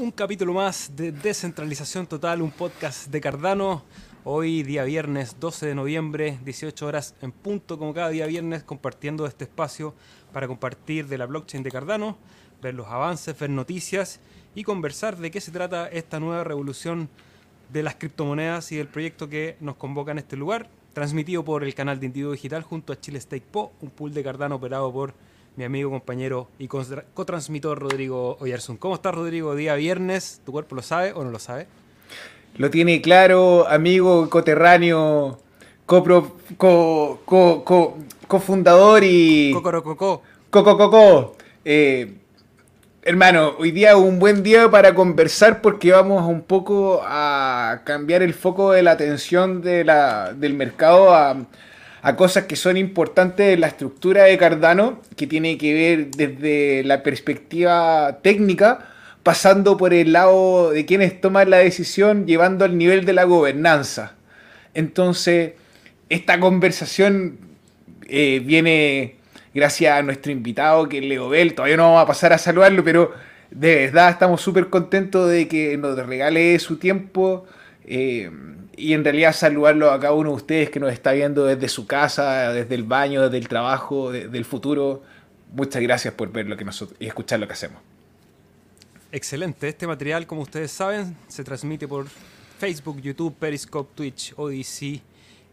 [0.00, 3.84] un capítulo más de Descentralización Total, un podcast de Cardano.
[4.24, 9.26] Hoy día viernes 12 de noviembre, 18 horas en punto, como cada día viernes, compartiendo
[9.26, 9.94] este espacio
[10.32, 12.16] para compartir de la blockchain de Cardano,
[12.62, 14.20] ver los avances, ver noticias
[14.54, 17.10] y conversar de qué se trata esta nueva revolución
[17.70, 21.74] de las criptomonedas y del proyecto que nos convoca en este lugar, transmitido por el
[21.74, 25.12] canal de Individuo Digital junto a Chile Stake Po, un pool de Cardano operado por
[25.56, 28.76] mi amigo, compañero y cotransmitor Rodrigo Oyerson.
[28.76, 29.54] ¿Cómo estás, Rodrigo?
[29.54, 31.66] Día viernes, ¿tu cuerpo lo sabe o no lo sabe?
[32.56, 35.38] Lo tiene claro, amigo coterráneo,
[35.86, 39.52] copro, co, co, co, cofundador y...
[39.52, 40.22] Cocorococó.
[40.50, 42.14] Coco, Eh,
[43.02, 48.22] hermano, hoy día es un buen día para conversar porque vamos un poco a cambiar
[48.22, 51.36] el foco de la atención de la, del mercado a
[52.02, 56.82] a cosas que son importantes en la estructura de Cardano, que tiene que ver desde
[56.84, 58.86] la perspectiva técnica,
[59.22, 64.14] pasando por el lado de quienes toman la decisión, llevando al nivel de la gobernanza.
[64.72, 65.52] Entonces,
[66.08, 67.38] esta conversación
[68.08, 69.16] eh, viene
[69.54, 71.54] gracias a nuestro invitado, que es Leo Bell.
[71.54, 73.12] Todavía no vamos a pasar a saludarlo, pero
[73.50, 77.46] de verdad estamos súper contentos de que nos regale su tiempo.
[77.84, 78.30] Eh,
[78.76, 81.86] y en realidad saludarlo a cada uno de ustedes que nos está viendo desde su
[81.86, 85.02] casa, desde el baño, desde el trabajo, del futuro.
[85.52, 87.80] Muchas gracias por ver lo que nosotros y escuchar lo que hacemos.
[89.12, 89.68] Excelente.
[89.68, 92.06] Este material, como ustedes saben, se transmite por
[92.58, 95.02] Facebook, YouTube, Periscope, Twitch, Odyssey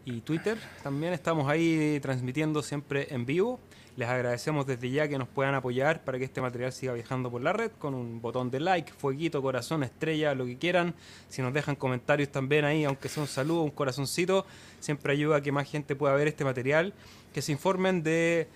[0.05, 0.57] y Twitter.
[0.83, 3.59] También estamos ahí transmitiendo siempre en vivo.
[3.97, 7.41] Les agradecemos desde ya que nos puedan apoyar para que este material siga viajando por
[7.41, 10.93] la red con un botón de like, fueguito, corazón, estrella, lo que quieran.
[11.29, 14.45] Si nos dejan comentarios también ahí, aunque sea un saludo, un corazoncito,
[14.79, 16.93] siempre ayuda a que más gente pueda ver este material.
[17.33, 18.47] Que se informen de,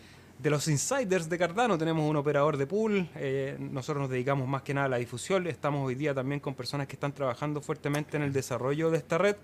[0.43, 1.75] los insiders de Cardano.
[1.75, 3.09] Tenemos un operador de pool.
[3.15, 5.47] Eh, nosotros nos dedicamos más que nada a la difusión.
[5.47, 9.17] Estamos hoy día también con personas que están trabajando fuertemente en el desarrollo de esta
[9.17, 9.37] red.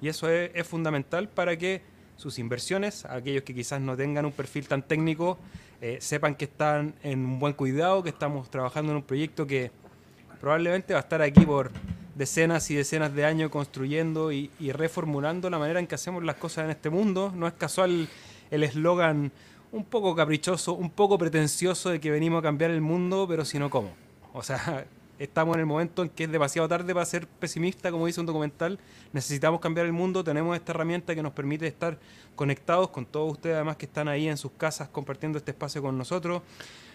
[0.00, 1.82] Y eso es fundamental para que
[2.16, 5.38] sus inversiones, aquellos que quizás no tengan un perfil tan técnico,
[5.80, 9.70] eh, sepan que están en un buen cuidado, que estamos trabajando en un proyecto que
[10.40, 11.70] probablemente va a estar aquí por
[12.14, 16.64] decenas y decenas de años construyendo y, reformulando la manera en que hacemos las cosas
[16.64, 17.32] en este mundo.
[17.34, 18.08] No es casual
[18.50, 19.32] el eslogan
[19.72, 23.58] un poco caprichoso, un poco pretencioso de que venimos a cambiar el mundo, pero si
[23.58, 23.90] no, ¿cómo?
[24.34, 24.86] O sea,
[25.18, 28.26] estamos en el momento en que es demasiado tarde para ser pesimista, como dice un
[28.26, 28.78] documental.
[29.12, 31.98] Necesitamos cambiar el mundo, tenemos esta herramienta que nos permite estar
[32.34, 35.96] conectados con todos ustedes, además que están ahí en sus casas compartiendo este espacio con
[35.96, 36.42] nosotros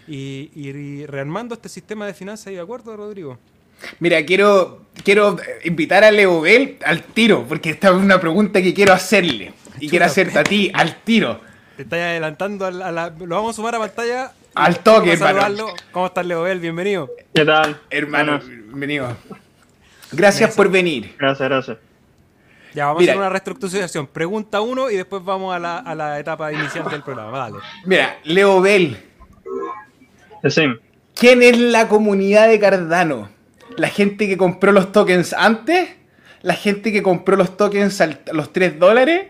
[0.07, 2.51] y, rearmando este sistema de finanzas.
[2.51, 3.38] ¿Y de acuerdo, Rodrigo?
[4.00, 8.73] Mira, quiero, quiero invitar a Leo Bell al tiro, porque esta es una pregunta que
[8.73, 9.53] quiero hacerle.
[9.79, 11.39] Y quiero hacerte a ti al tiro.
[11.75, 15.68] Te estás adelantando a la, Lo vamos a sumar a pantalla al toque, hermano.
[15.91, 16.59] ¿Cómo estás, Leo Bell?
[16.59, 17.09] Bienvenido.
[17.34, 17.79] ¿Qué tal?
[17.90, 19.16] Hermano, bienvenido.
[20.12, 21.16] Gracias por venir.
[21.18, 21.78] Gracias, gracias.
[22.73, 24.07] Ya, vamos a hacer una reestructuración.
[24.07, 27.38] Pregunta uno y después vamos a la, a la etapa inicial del programa.
[27.38, 27.57] Dale.
[27.85, 28.97] Mira, Leo Bell.
[30.50, 30.63] Sí.
[31.16, 33.29] ¿Quién es la comunidad de Cardano?
[33.75, 35.89] ¿La gente que compró los tokens antes?
[36.41, 39.28] ¿La gente que compró los tokens a los 3 dólares?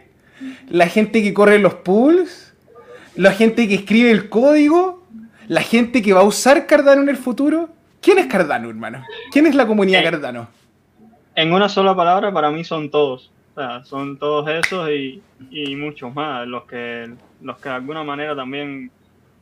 [0.69, 2.53] ¿La gente que corre los pools?
[3.15, 4.96] ¿La gente que escribe el código?
[5.47, 7.69] La gente que va a usar Cardano en el futuro.
[8.01, 9.03] ¿Quién es Cardano, hermano?
[9.31, 10.47] ¿Quién es la comunidad Cardano?
[11.35, 13.31] En una sola palabra, para mí son todos.
[13.55, 15.21] O sea, son todos esos y,
[15.75, 16.47] muchos más.
[16.47, 18.91] Los que, los que de alguna manera también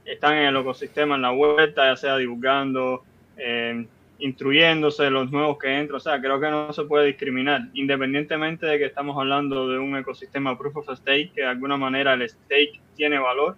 [0.06, 3.04] están en el ecosistema, en la vuelta, ya sea divulgando,
[3.38, 3.86] eh,
[4.20, 5.98] instruyéndose, los nuevos que entran.
[5.98, 9.98] O sea, creo que no se puede discriminar, independientemente de que estamos hablando de un
[9.98, 13.58] ecosistema proof of stake, que de alguna manera el stake tiene valor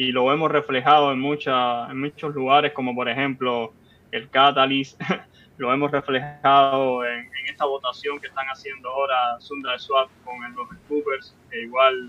[0.00, 3.74] y lo hemos reflejado en, mucha, en muchos lugares, como por ejemplo
[4.10, 4.98] el Catalyst,
[5.58, 11.34] lo hemos reflejado en, esta votación que están haciendo ahora Sundar Swap con los Coopers,
[11.50, 12.08] que igual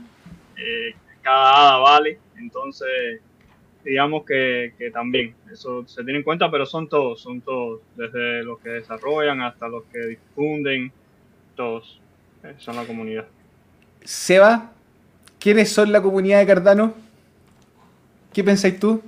[0.55, 3.19] eh, cada hada vale, entonces
[3.83, 8.41] digamos que, que, también eso se tiene en cuenta, pero son todos, son todos, desde
[8.43, 10.93] los que desarrollan hasta los que difunden,
[11.57, 11.99] todos
[12.43, 13.27] eh, son la comunidad.
[14.05, 14.71] Seba,
[15.39, 17.10] ¿quiénes son la comunidad de Cardano?
[18.33, 19.01] ¿Qué pensáis tú?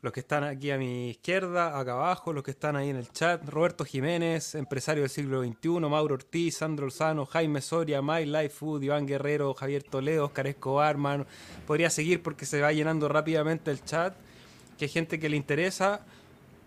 [0.00, 3.08] Los que están aquí a mi izquierda, acá abajo, los que están ahí en el
[3.12, 8.48] chat, Roberto Jiménez, empresario del siglo XXI, Mauro Ortiz, Sandro Olzano, Jaime Soria, My Life
[8.48, 10.96] Food, Iván Guerrero, Javier Toledo, Oscar Escobar,
[11.68, 14.16] Podría seguir porque se va llenando rápidamente el chat,
[14.76, 16.04] que hay gente que le interesa.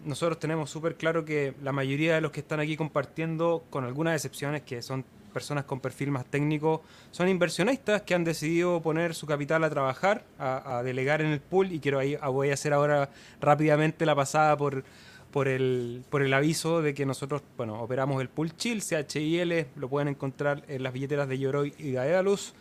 [0.06, 4.16] Nosotros tenemos súper claro que la mayoría de los que están aquí compartiendo, con algunas
[4.16, 5.04] excepciones que son
[5.36, 10.24] personas con perfil más técnico, son inversionistas que han decidido poner su capital a trabajar,
[10.40, 13.10] a, delegar en el pool y quiero ahí voy a hacer ahora
[13.42, 14.86] rápidamente la pasada por,
[15.32, 19.90] por el, por el aviso de que nosotros, bueno, operamos el pool chill, CHIL, lo
[19.90, 22.54] pueden encontrar en las billeteras de Yoroi y Daedalus.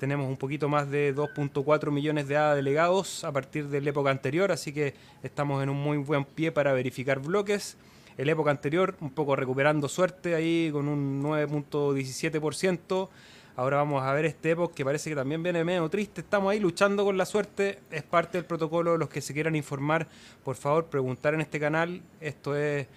[0.00, 4.10] Tenemos un poquito más de 2.4 millones de ADA delegados a partir de la época
[4.10, 7.76] anterior, así que estamos en un muy buen pie para verificar bloques.
[8.18, 13.08] El época anterior, un poco recuperando suerte ahí con un 9.17%.
[13.54, 16.22] Ahora vamos a ver este Epoch que parece que también viene medio triste.
[16.22, 17.78] Estamos ahí luchando con la suerte.
[17.92, 18.98] Es parte del protocolo.
[18.98, 20.08] Los que se quieran informar,
[20.42, 22.02] por favor, preguntar en este canal.
[22.20, 22.88] Esto es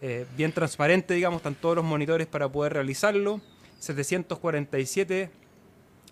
[0.00, 1.38] eh, bien transparente, digamos.
[1.38, 3.40] Están todos los monitores para poder realizarlo.
[3.80, 5.28] 747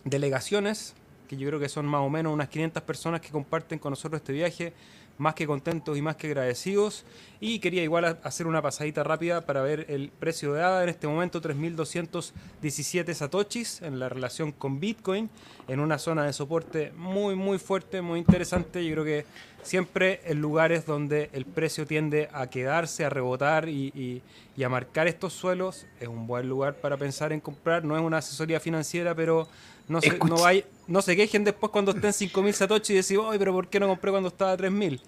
[0.03, 0.97] delegaciones,
[1.29, 4.21] que yo creo que son más o menos unas 500 personas que comparten con nosotros
[4.21, 4.73] este viaje
[5.19, 7.05] más que contentos y más que agradecidos.
[7.41, 11.07] Y quería igual hacer una pasadita rápida para ver el precio de ADA en este
[11.07, 15.29] momento, 3.217 satoshis en la relación con Bitcoin,
[15.69, 18.85] en una zona de soporte muy, muy fuerte, muy interesante.
[18.85, 19.27] Yo creo que
[19.63, 24.23] siempre en lugares donde el precio tiende a quedarse, a rebotar y,
[24.57, 27.85] y a marcar estos suelos, es un buen lugar para pensar en comprar.
[27.85, 29.47] No es una asesoría financiera, pero
[29.89, 33.39] no se, no, hay, no se quejen después cuando estén 5.000 satoshi y decir, oye,
[33.39, 35.01] pero ¿por qué no compré cuando estaba a 3.000?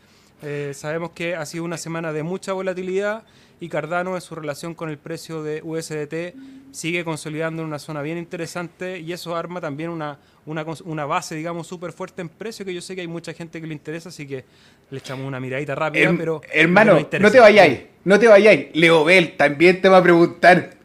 [0.42, 3.24] Eh, sabemos que ha sido una semana de mucha volatilidad
[3.60, 6.36] y Cardano en su relación con el precio de USDT
[6.70, 11.34] sigue consolidando en una zona bien interesante y eso arma también una, una, una base,
[11.34, 14.10] digamos, súper fuerte en precio que yo sé que hay mucha gente que le interesa,
[14.10, 14.44] así que
[14.90, 16.40] le echamos una miradita rápida, pero...
[16.52, 18.68] Hermano, no, te vayáis, no te vayáis.
[18.74, 20.77] Leo Bell también te va a preguntar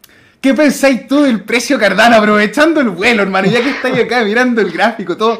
[0.44, 3.48] ¿Qué pensáis tú del precio Cardano aprovechando el vuelo, hermano?
[3.48, 5.40] Ya que estáis acá mirando el gráfico, todo.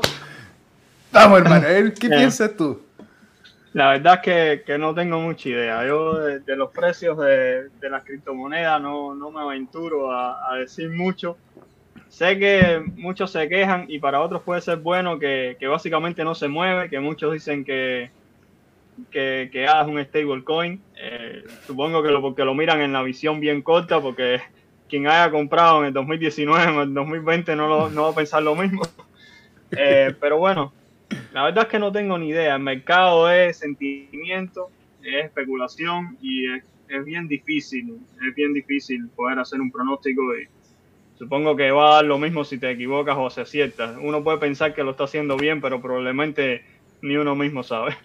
[1.12, 2.82] Vamos, hermano, a ver, ¿qué piensas tú?
[3.74, 5.86] La verdad es que, no tengo mucha idea.
[5.86, 11.36] Yo de, los precios de, las criptomonedas no, me aventuro a, decir mucho.
[12.08, 16.48] Sé que muchos se quejan y para otros puede ser bueno que, básicamente no se
[16.48, 18.10] mueve, que muchos dicen que,
[19.12, 20.82] que, que es un stablecoin.
[20.96, 24.40] Eh, supongo que lo, porque lo miran en la visión bien corta, porque
[24.94, 28.14] quien haya comprado en el 2019 o en el 2020 no, lo, no va a
[28.16, 28.84] pensar lo mismo.
[29.76, 30.72] Eh, pero bueno,
[31.34, 32.54] la verdad es que no tengo ni idea.
[32.58, 34.70] El mercado es sentimiento,
[35.02, 36.64] es especulación y es,
[37.06, 40.48] bien difícil, es bien difícil poder hacer un pronóstico y
[41.18, 43.98] supongo que va a dar lo mismo si te equivocas o se aciertas.
[44.00, 46.64] Uno puede pensar que lo está haciendo bien, pero probablemente
[47.02, 47.98] ni uno mismo sabe.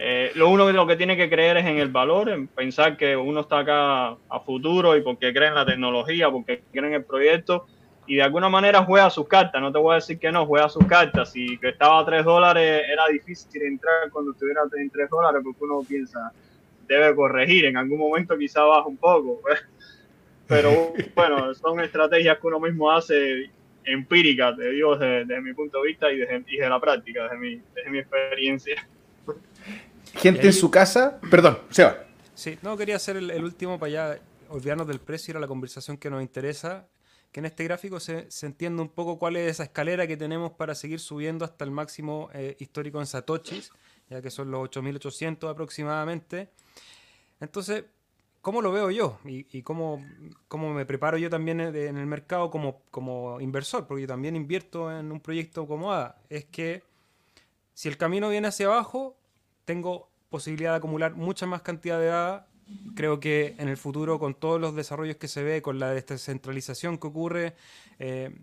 [0.00, 2.96] Eh, lo único que, lo que tiene que creer es en el valor, en pensar
[2.96, 6.94] que uno está acá a futuro y porque cree en la tecnología, porque cree en
[6.94, 7.66] el proyecto
[8.06, 9.60] y de alguna manera juega sus cartas.
[9.60, 11.32] No te voy a decir que no, juega sus cartas.
[11.32, 15.82] Si estaba a 3 dólares era difícil entrar cuando estuviera en 3 dólares porque uno
[15.86, 16.32] piensa,
[16.86, 19.40] debe corregir, en algún momento quizá baja un poco.
[20.46, 23.50] Pero bueno, son estrategias que uno mismo hace
[23.84, 27.36] empíricas, te digo, desde, mi punto de vista y desde, y de la práctica, desde
[27.36, 28.76] mi, desde mi experiencia
[30.14, 31.20] gente en su casa.
[31.30, 32.04] Perdón, Seba.
[32.34, 34.18] Sí, no, quería hacer el, último para ya
[34.48, 36.86] olvidarnos del precio y ir a la conversación que nos interesa.
[37.32, 40.52] Que en este gráfico se, se entiende un poco cuál es esa escalera que tenemos
[40.52, 43.70] para seguir subiendo hasta el máximo eh, histórico en Satoshis,
[44.08, 46.48] ya que son los 8800 aproximadamente.
[47.40, 47.84] Entonces,
[48.40, 49.18] ¿cómo lo veo yo?
[49.24, 50.02] Y, y cómo,
[50.46, 54.96] cómo, me preparo yo también en el mercado como, como inversor, porque yo también invierto
[54.96, 56.22] en un proyecto como ADA.
[56.30, 56.82] Es que
[57.74, 59.17] si el camino viene hacia abajo,
[59.68, 62.48] tengo posibilidad de acumular mucha más cantidad de data.
[62.96, 66.96] Creo que en el futuro, con todos los desarrollos que se ve, con la descentralización
[66.96, 67.54] que ocurre,
[67.98, 68.34] eh,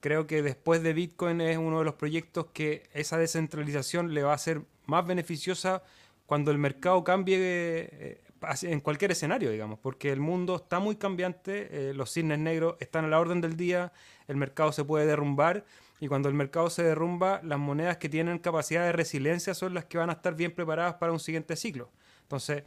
[0.00, 4.32] creo que después de Bitcoin es uno de los proyectos que esa descentralización le va
[4.32, 5.84] a ser más beneficiosa
[6.26, 8.20] cuando el mercado cambie eh,
[8.62, 13.04] en cualquier escenario, digamos, porque el mundo está muy cambiante, eh, los cisnes negros están
[13.04, 13.92] a la orden del día,
[14.28, 15.64] el mercado se puede derrumbar
[16.00, 19.86] y cuando el mercado se derrumba, las monedas que tienen capacidad de resiliencia son las
[19.86, 21.90] que van a estar bien preparadas para un siguiente ciclo.
[22.22, 22.64] Entonces,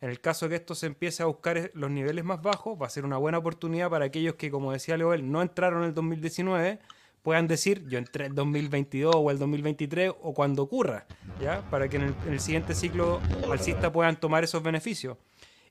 [0.00, 2.86] en el caso de que esto se empiece a buscar los niveles más bajos, va
[2.86, 5.94] a ser una buena oportunidad para aquellos que, como decía Leoel, no entraron en el
[5.94, 6.80] 2019,
[7.26, 11.06] puedan decir, yo entré en el 2022 o el 2023 o cuando ocurra,
[11.40, 11.68] ¿ya?
[11.70, 15.18] Para que en el, siguiente ciclo alcista puedan tomar esos beneficios.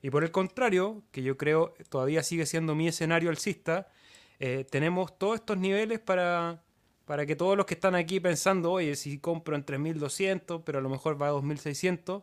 [0.02, 3.88] Y por el contrario, que yo creo todavía sigue siendo mi escenario alcista,
[4.38, 6.62] eh, tenemos todos estos niveles para
[7.06, 10.82] para que todos los que están aquí pensando, oye, si compro en 3200, pero a
[10.82, 12.22] lo mejor va a 2600,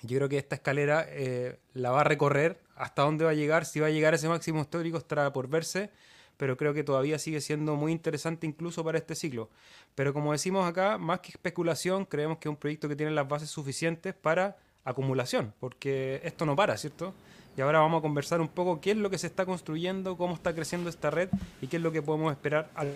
[0.00, 2.62] yo creo que esta escalera eh, la va a recorrer.
[2.76, 3.66] ¿Hasta dónde va a llegar?
[3.66, 5.90] Si va a llegar a ese máximo histórico estará por verse,
[6.36, 9.48] pero creo que todavía sigue siendo muy interesante incluso para este ciclo.
[9.94, 13.28] Pero como decimos acá, más que especulación, creemos que es un proyecto que tiene las
[13.28, 17.14] bases suficientes para acumulación, porque esto no para, ¿cierto?
[17.56, 20.34] Y ahora vamos a conversar un poco qué es lo que se está construyendo, cómo
[20.34, 21.28] está creciendo esta red
[21.60, 22.92] y qué es lo que podemos esperar al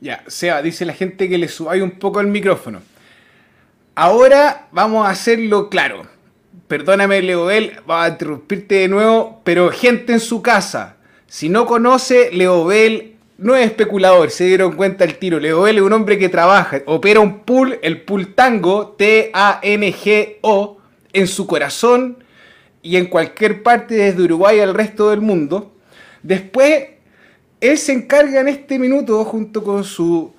[0.00, 2.80] ya, Seba, dice la gente que le subáis un poco el micrófono.
[3.94, 6.06] Ahora vamos a hacerlo claro.
[6.68, 10.96] perdóname Leobel, va a interrumpirte de nuevo, pero gente en su casa,
[11.26, 15.38] si no conoce, Leobel no es especulador, se dieron cuenta el tiro.
[15.38, 20.78] Leobel es un hombre que trabaja, opera un pool, el pool Tango, T-A-N-G-O,
[21.12, 22.18] en su corazón
[22.82, 25.74] y en cualquier parte desde Uruguay al resto del mundo.
[26.22, 26.88] Después,
[27.60, 30.34] él se encarga en este minuto, junto con su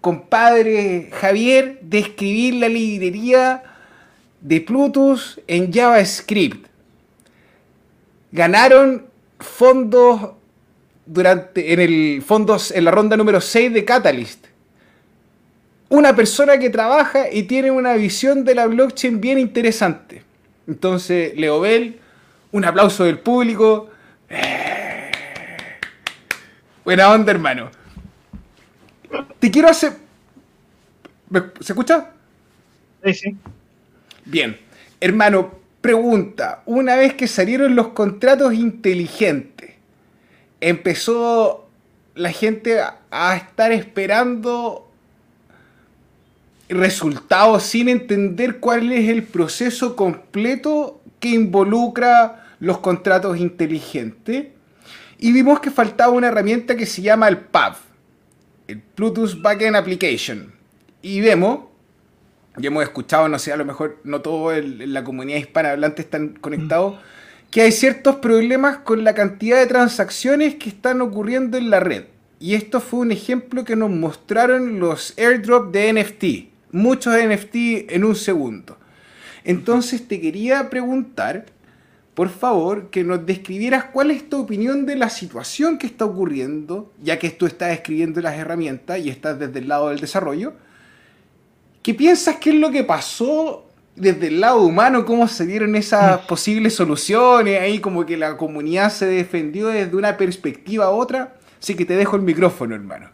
[0.00, 3.62] compadre Javier, de escribir la librería
[4.40, 6.66] de Plutus en JavaScript.
[8.32, 9.11] Ganaron
[9.42, 10.32] fondos
[11.06, 14.46] durante en el fondos en la ronda número 6 de Catalyst.
[15.88, 20.22] Una persona que trabaja y tiene una visión de la blockchain bien interesante.
[20.66, 21.98] Entonces, Leobel,
[22.52, 23.90] un aplauso del público.
[26.84, 27.70] Buena onda, hermano.
[29.38, 29.92] Te quiero hacer.
[31.60, 32.10] ¿Se escucha?
[33.04, 33.36] Sí, sí.
[34.24, 34.58] Bien.
[35.00, 36.62] Hermano, pregunta.
[36.64, 39.72] Una vez que salieron los contratos inteligentes,
[40.62, 41.68] empezó
[42.14, 44.88] la gente a estar esperando
[46.72, 54.46] resultados sin entender cuál es el proceso completo que involucra los contratos inteligentes.
[55.18, 57.76] Y vimos que faltaba una herramienta que se llama el PAV,
[58.66, 60.52] el Bluetooth Backend Application.
[61.00, 61.60] Y vemos,
[62.56, 66.30] ya hemos escuchado, no sé, a lo mejor no todo en la comunidad hispanohablante están
[66.40, 66.98] conectados,
[67.50, 72.04] que hay ciertos problemas con la cantidad de transacciones que están ocurriendo en la red.
[72.40, 78.04] Y esto fue un ejemplo que nos mostraron los airdrop de NFT muchos NFT en
[78.04, 78.78] un segundo.
[79.44, 81.46] Entonces te quería preguntar,
[82.14, 86.92] por favor, que nos describieras cuál es tu opinión de la situación que está ocurriendo,
[87.02, 90.54] ya que tú estás escribiendo las herramientas y estás desde el lado del desarrollo.
[91.82, 95.04] ¿Qué piensas que es lo que pasó desde el lado humano?
[95.04, 96.26] ¿Cómo se dieron esas mm.
[96.26, 97.60] posibles soluciones?
[97.60, 101.34] Ahí como que la comunidad se defendió desde una perspectiva a otra.
[101.60, 103.10] Así que te dejo el micrófono, hermano.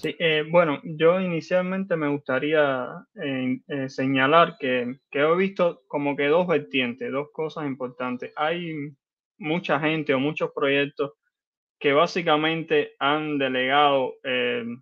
[0.00, 2.86] Sí, eh, bueno, yo inicialmente me gustaría
[3.20, 8.32] eh, eh, señalar que, he visto como que dos vertientes, dos cosas importantes.
[8.36, 8.74] Hay
[9.38, 11.12] mucha gente o muchos proyectos
[11.78, 14.14] que básicamente han delegado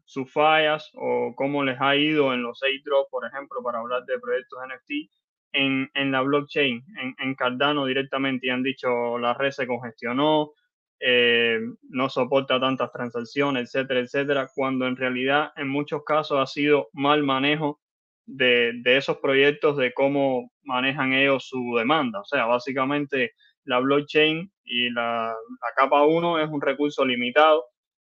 [0.05, 4.19] sus fallas o cómo les ha ido en los airdrops, por ejemplo, para hablar de
[4.19, 5.11] proyectos NFT,
[5.53, 10.53] en, en la blockchain, en, en Cardano directamente y han dicho la red se congestionó,
[10.99, 11.61] eh,
[11.91, 17.23] no soporta tantas transacciones, etcétera, etcétera, cuando en realidad en muchos casos ha sido mal
[17.23, 17.81] manejo
[18.25, 22.21] de, esos proyectos, de cómo manejan ellos su demanda.
[22.21, 23.35] O sea, básicamente
[23.67, 25.35] la blockchain y la,
[25.77, 27.67] capa 1 es un recurso limitado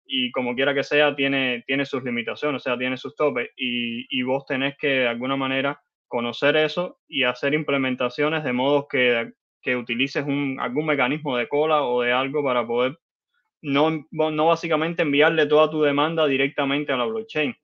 [0.07, 4.07] y como quiera que sea, tiene, tiene sus limitaciones, o sea, tiene sus topes y,
[4.09, 9.33] y vos tenés que de alguna manera conocer eso y hacer implementaciones de modo que
[9.61, 12.99] que utilices un, algún mecanismo de cola o de algo para poder
[13.61, 17.57] no, no básicamente enviarle toda tu demanda directamente a la blockchain.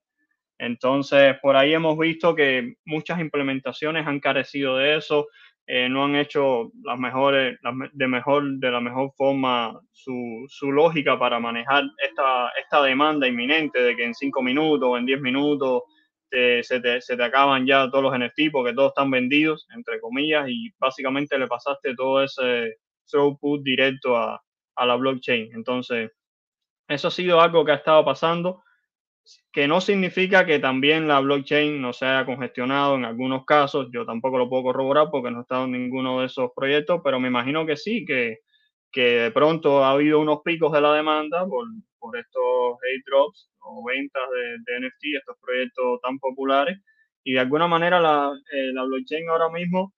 [0.59, 5.29] Entonces, por ahí hemos visto que muchas implementaciones han carecido de eso,
[5.66, 7.59] eh, no han hecho las mejores,
[7.92, 13.80] de, mejor, de la mejor forma su, su, lógica para manejar esta, esta demanda inminente
[13.80, 15.83] de que en cinco minutos o en 10 minutos
[16.30, 20.49] se, te, se, te, acaban ya todos los NFT porque todos están vendidos, entre comillas,
[20.49, 22.76] y básicamente le pasaste todo ese
[23.09, 24.42] throughput directo a,
[24.76, 25.50] a la blockchain.
[25.54, 26.11] Entonces,
[26.88, 28.63] eso ha sido algo que ha estado pasando,
[29.52, 33.88] que no significa que también la blockchain no se haya congestionado en algunos casos.
[33.93, 37.21] Yo tampoco lo puedo corroborar porque no he estado en ninguno de esos proyectos, pero
[37.21, 38.38] me imagino que sí, que,
[38.93, 41.66] que de pronto ha habido unos picos de la demanda por,
[41.99, 44.23] por estos airdrops o ventas
[44.66, 46.78] de, NFT, estos proyectos tan populares.
[47.25, 49.95] Y de alguna manera la, eh, la blockchain ahora mismo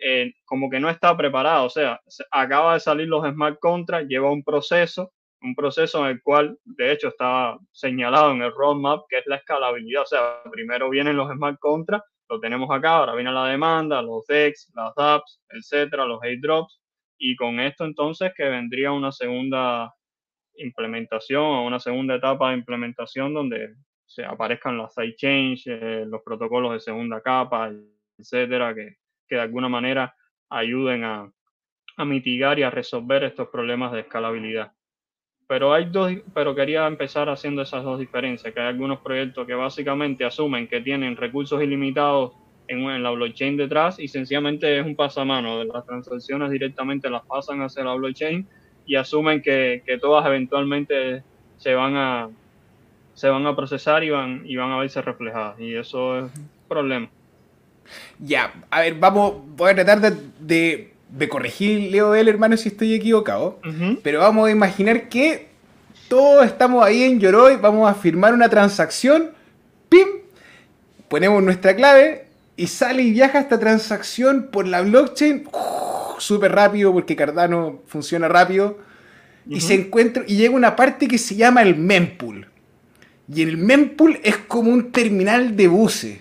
[0.00, 1.62] eh, como que no está preparada.
[1.62, 6.22] O sea, acaba de salir los smart contracts, lleva un proceso, un proceso en el
[6.22, 10.02] cual, de hecho, está señalado en el roadmap, que es la escalabilidad.
[10.02, 14.26] O sea, primero vienen los smart contracts, lo tenemos acá, ahora viene la demanda, los
[14.26, 16.80] DEX, las apps, etcétera, los airdrops.
[17.18, 19.92] Y con esto entonces que vendría una segunda
[20.54, 23.74] implementación una segunda etapa de implementación donde
[24.06, 27.70] se aparezcan las sidechains, eh, los protocolos de segunda capa,
[28.18, 28.96] etcétera, que,
[29.28, 30.14] que de alguna manera
[30.48, 31.32] ayuden a,
[31.96, 34.72] a, mitigar y a resolver estos problemas de escalabilidad.
[35.50, 39.54] Pero hay dos, pero quería empezar haciendo esas dos diferencias, que hay algunos proyectos que
[39.54, 42.34] básicamente asumen que tienen recursos ilimitados
[42.68, 47.22] en, en la blockchain detrás y sencillamente es un pasamano de las transacciones directamente las
[47.22, 48.46] pasan hacia la blockchain
[48.86, 51.24] y asumen que, todas eventualmente
[51.56, 52.28] se van a
[53.14, 55.58] se van a procesar y van, y van a verse reflejadas.
[55.58, 57.10] Y eso es un problema.
[58.20, 60.94] Ya, a ver, vamos, voy a tratar de, de,
[61.28, 63.60] corregir, Leo el hermano, si estoy equivocado.
[64.02, 65.48] Pero vamos a imaginar que
[66.08, 69.30] todos estamos ahí en Yoroi, vamos a firmar una transacción,
[69.88, 70.06] ¡pim!
[71.08, 72.26] Ponemos nuestra clave
[72.56, 75.44] y sale y viaja esta transacción por la blockchain
[76.18, 78.78] súper rápido porque Cardano funciona rápido.
[79.48, 82.46] Y se encuentra y llega una parte que se llama el mempool.
[83.32, 86.20] Y el mempool es como un terminal de buses.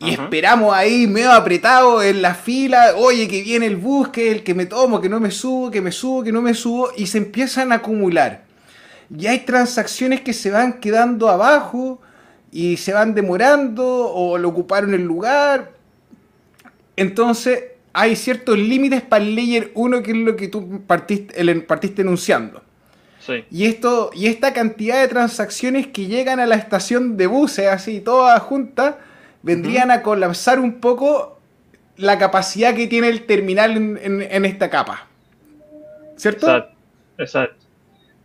[0.00, 4.36] Y esperamos ahí medio apretado en la fila, oye, que viene el bus, que es
[4.36, 6.90] el que me tomo, que no me subo, que me subo, que no me subo,
[6.96, 8.44] y se empiezan a acumular.
[9.16, 12.00] Y hay transacciones que se van quedando abajo
[12.50, 15.72] y se van demorando o lo ocuparon el lugar.
[16.96, 22.02] Entonces hay ciertos límites para el layer 1 que es lo que tú partiste, partiste
[22.02, 22.62] enunciando.
[23.20, 23.44] Sí.
[23.50, 28.00] Y, esto, y esta cantidad de transacciones que llegan a la estación de buses, así
[28.00, 28.96] todas juntas,
[29.44, 31.38] vendrían a colapsar un poco
[31.96, 35.06] la capacidad que tiene el terminal en, esta capa.
[36.16, 36.46] ¿Cierto?
[36.46, 36.74] Exacto.
[37.18, 37.64] Exacto.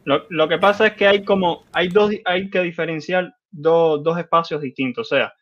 [0.05, 4.61] Lo, que pasa es que hay como, hay dos, hay que diferenciar dos, dos espacios
[4.61, 5.11] distintos.
[5.11, 5.33] O sea,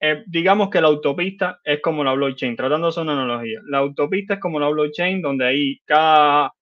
[0.00, 3.60] eh, digamos que la autopista es como la blockchain, tratando de hacer una analogía.
[3.66, 6.52] La autopista es como la blockchain, donde ahí cada,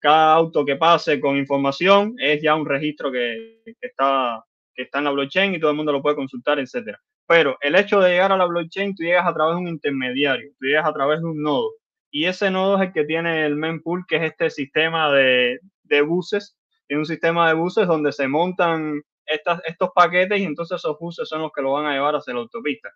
[0.00, 4.98] cada auto que pase con información es ya un registro que, que, está, que está
[4.98, 6.98] en la blockchain y todo el mundo lo puede consultar, etcétera.
[7.28, 10.50] Pero el hecho de llegar a la blockchain, tú llegas a través de un intermediario,
[10.58, 11.70] tú llegas a través de un nodo.
[12.10, 16.00] Y ese nodo es el que tiene el mempool, que es este sistema de, de
[16.00, 16.56] buses.
[16.86, 21.42] Tiene un sistema de buses donde se montan estos paquetes y entonces esos buses son
[21.42, 22.88] los que lo van a llevar hacia la autopista.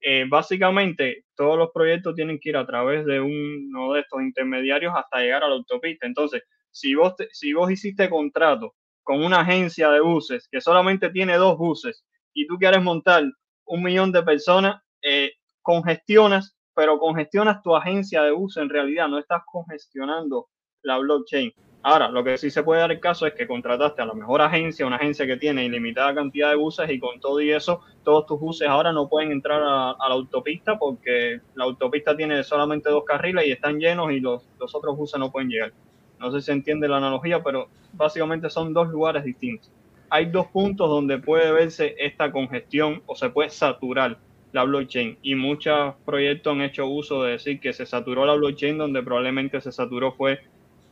[0.00, 4.92] Eh, básicamente, todos los proyectos tienen que ir a través de uno de estos intermediarios
[4.96, 6.06] hasta llegar a la autopista.
[6.06, 11.36] Entonces, si vos, si vos hiciste contrato con una agencia de buses que solamente tiene
[11.36, 13.22] dos buses y tú quieres montar
[13.66, 19.18] un millón de personas, eh, congestionas, pero congestionas tu agencia de uso en realidad, no
[19.18, 20.48] estás congestionando
[20.82, 21.52] la blockchain.
[21.82, 24.42] Ahora, lo que sí se puede dar el caso es que contrataste a la mejor
[24.42, 28.26] agencia, una agencia que tiene ilimitada cantidad de buses y con todo y eso, todos
[28.26, 33.04] tus buses ahora no pueden entrar a, la autopista porque la autopista tiene solamente dos
[33.04, 35.72] carriles y están llenos y los, los otros buses no pueden llegar.
[36.18, 39.70] No sé si se entiende la analogía, pero básicamente son dos lugares distintos
[40.10, 44.18] hay dos puntos donde puede verse esta congestión o se puede saturar
[44.52, 48.78] la blockchain y muchos proyectos han hecho uso de decir que se saturó la blockchain
[48.78, 50.40] donde probablemente se saturó fue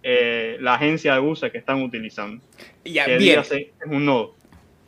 [0.02, 2.44] eh, la agencia de buses que están utilizando.
[2.84, 3.40] Ya, bien.
[3.40, 4.34] Es un nodo.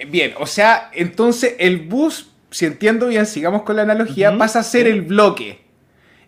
[0.08, 4.62] Bien, o sea, entonces el bus, si entiendo bien, sigamos con la analogía, pasa a
[4.62, 5.60] ser el bloque.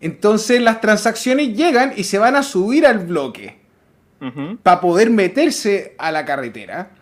[0.00, 3.58] Entonces las transacciones llegan y se van a subir al bloque
[4.62, 6.92] para poder meterse a la carretera.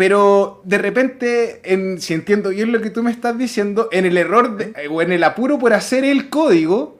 [0.00, 4.16] Pero de repente, en, si entiendo bien lo que tú me estás diciendo, en el
[4.16, 4.56] error
[4.90, 6.98] o en el apuro por hacer el código,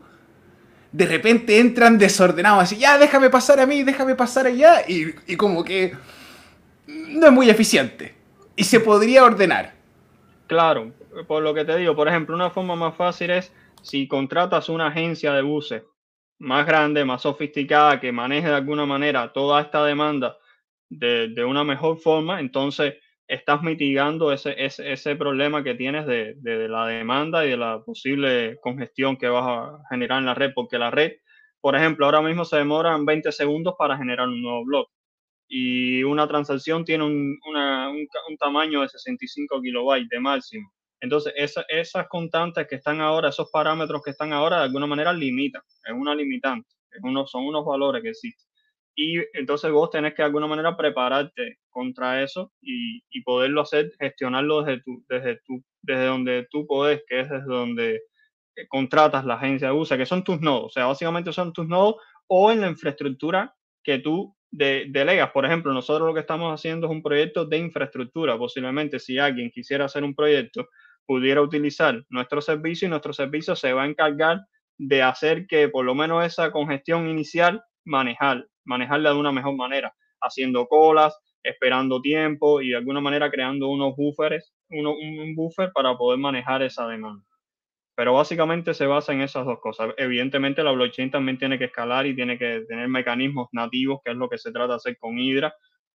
[0.92, 5.64] de repente entran desordenados, así, ya déjame pasar a mí, déjame pasar allá, y como
[5.64, 5.94] que
[6.86, 8.14] no es muy eficiente.
[8.54, 9.72] Y se podría ordenar.
[10.46, 10.92] Claro,
[11.26, 14.88] por lo que te digo, por ejemplo, una forma más fácil es si contratas una
[14.88, 15.84] agencia de buses
[16.38, 20.36] más grande, más sofisticada, que maneje de alguna manera toda esta demanda
[20.90, 22.94] de, una mejor forma, entonces
[23.26, 26.36] estás mitigando ese, ese, problema que tienes de,
[26.68, 30.78] la demanda y de la posible congestión que vas a generar en la red, porque
[30.78, 31.12] la red,
[31.60, 34.86] por ejemplo, ahora mismo se demoran 20 segundos para generar un nuevo blog
[35.48, 40.72] y una transacción tiene un, un, tamaño de 65 kilobytes de máximo.
[41.00, 45.62] Entonces, esas constantes que están ahora, esos parámetros que están ahora, de alguna manera limitan,
[45.84, 46.68] es una limitante,
[47.26, 48.49] son unos valores que existen
[49.02, 53.90] y entonces vos tenés que de alguna manera prepararte contra eso y, y poderlo hacer,
[53.98, 57.94] gestionarlo desde, tu, desde, tu, desde donde tú podés, que es desde donde
[58.56, 61.66] eh, contratas la agencia de uso, que son tus nodos, o sea, básicamente son tus
[61.66, 61.94] nodos
[62.26, 65.30] o en la infraestructura que tú de, delegas.
[65.30, 68.36] Por ejemplo, nosotros lo que estamos haciendo es un proyecto de infraestructura.
[68.36, 70.68] Posiblemente si alguien quisiera hacer un proyecto,
[71.06, 74.40] pudiera utilizar nuestro servicio y nuestro servicio se va a encargar
[74.76, 79.92] de hacer que por lo menos esa congestión inicial manejar, manejarla de una mejor manera,
[80.20, 86.18] haciendo colas, esperando tiempo y de alguna manera creando unos buffers, un buffer para poder
[86.18, 87.24] manejar esa demanda.
[87.96, 89.92] Pero básicamente se basa en esas dos cosas.
[89.96, 94.16] Evidentemente la blockchain también tiene que escalar y tiene que tener mecanismos nativos, que es
[94.16, 95.52] lo que se trata de hacer con Hydra,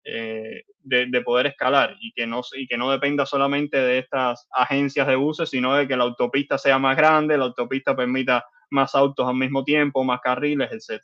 [0.05, 5.07] eh, de, poder escalar y que, no, y que no dependa solamente de estas agencias
[5.07, 9.29] de buses, sino de que la autopista sea más grande, la autopista permita más autos
[9.29, 11.03] al mismo tiempo, más carriles, etc.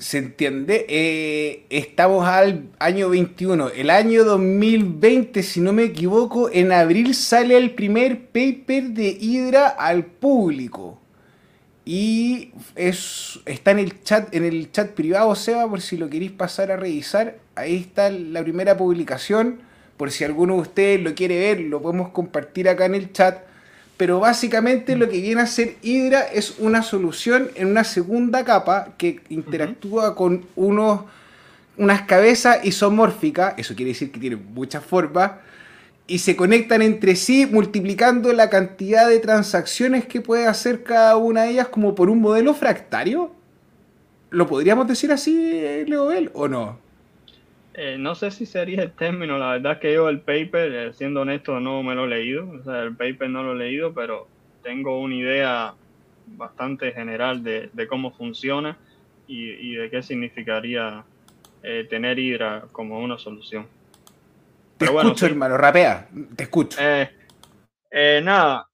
[0.00, 0.86] ¿Se entiende?
[0.88, 3.68] Eh, estamos al año 21.
[3.68, 9.68] El año 2020, si no me equivoco, en abril sale el primer paper de Hydra
[9.68, 10.98] al público.
[11.84, 16.32] Y es, está en el chat, en el chat privado, Seba, por si lo queréis
[16.32, 17.36] pasar a revisar.
[17.54, 19.60] Ahí está la primera publicación.
[19.98, 23.49] Por si alguno de ustedes lo quiere ver, lo podemos compartir acá en el chat
[24.00, 28.94] pero básicamente lo que viene a ser Hydra es una solución en una segunda capa
[28.96, 31.02] que interactúa con unos,
[31.76, 35.32] unas cabezas isomórficas, eso quiere decir que tienen muchas formas,
[36.06, 41.42] y se conectan entre sí multiplicando la cantidad de transacciones que puede hacer cada una
[41.42, 43.32] de ellas como por un modelo fractario.
[44.30, 46.78] ¿Lo podríamos decir así, Leobel, o no?
[47.74, 50.92] Eh, no sé si sería el término, la verdad es que yo el paper, eh,
[50.92, 53.94] siendo honesto, no me lo he leído, o sea, el paper no lo he leído,
[53.94, 54.26] pero
[54.62, 55.74] tengo una idea
[56.26, 58.76] bastante general de, cómo funciona
[59.28, 61.04] y, de qué significaría
[61.62, 63.68] eh, tener Hydra como una solución.
[64.76, 66.78] Te escucho, hermano, rapea, te escucho.
[68.22, 68.68] nada,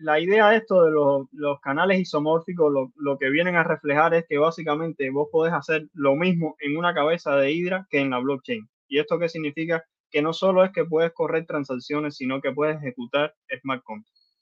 [0.00, 4.38] la idea de esto de los, canales isomórficos, lo, que vienen a reflejar es que
[4.38, 8.68] básicamente vos podés hacer lo mismo en una cabeza de Hydra que en la blockchain.
[8.88, 9.84] ¿Y esto qué significa?
[10.10, 14.34] Que no solo es que puedes correr transacciones, sino que puedes ejecutar smart contracts.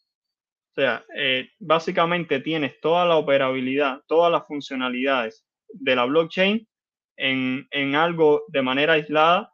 [0.70, 6.68] O sea, eh, básicamente tienes toda la operabilidad, todas las funcionalidades de la blockchain
[7.16, 9.52] en, en algo de manera aislada.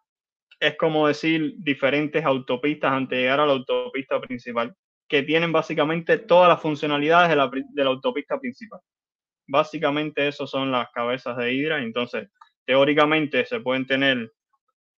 [0.59, 4.77] Es como decir diferentes autopistas antes de llegar a la autopista principal
[5.13, 8.81] que tienen básicamente todas las funcionalidades de la, autopista principal.
[9.47, 12.31] Básicamente eso son las cabezas de Hydra, entonces
[12.65, 14.33] teóricamente se pueden tener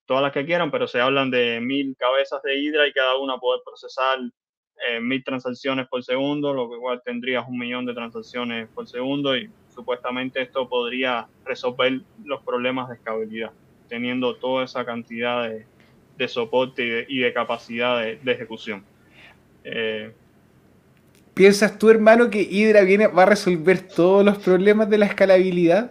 [0.06, 3.38] todas las que quieran, pero se hablan de mil cabezas de Hydra y cada una
[3.38, 4.20] puede procesar
[4.88, 9.36] eh, mil transacciones por segundo, lo que igual tendrías un millón de transacciones por segundo
[9.36, 13.50] y supuestamente esto podría resolver los problemas de escalabilidad,
[13.88, 15.50] teniendo toda esa cantidad
[16.16, 18.93] de, soporte y de, capacidad de ejecución.
[19.64, 20.14] Eh,
[21.34, 25.90] ¿Piensas tú, hermano, que Hydra viene, va a resolver todos los problemas de la escalabilidad?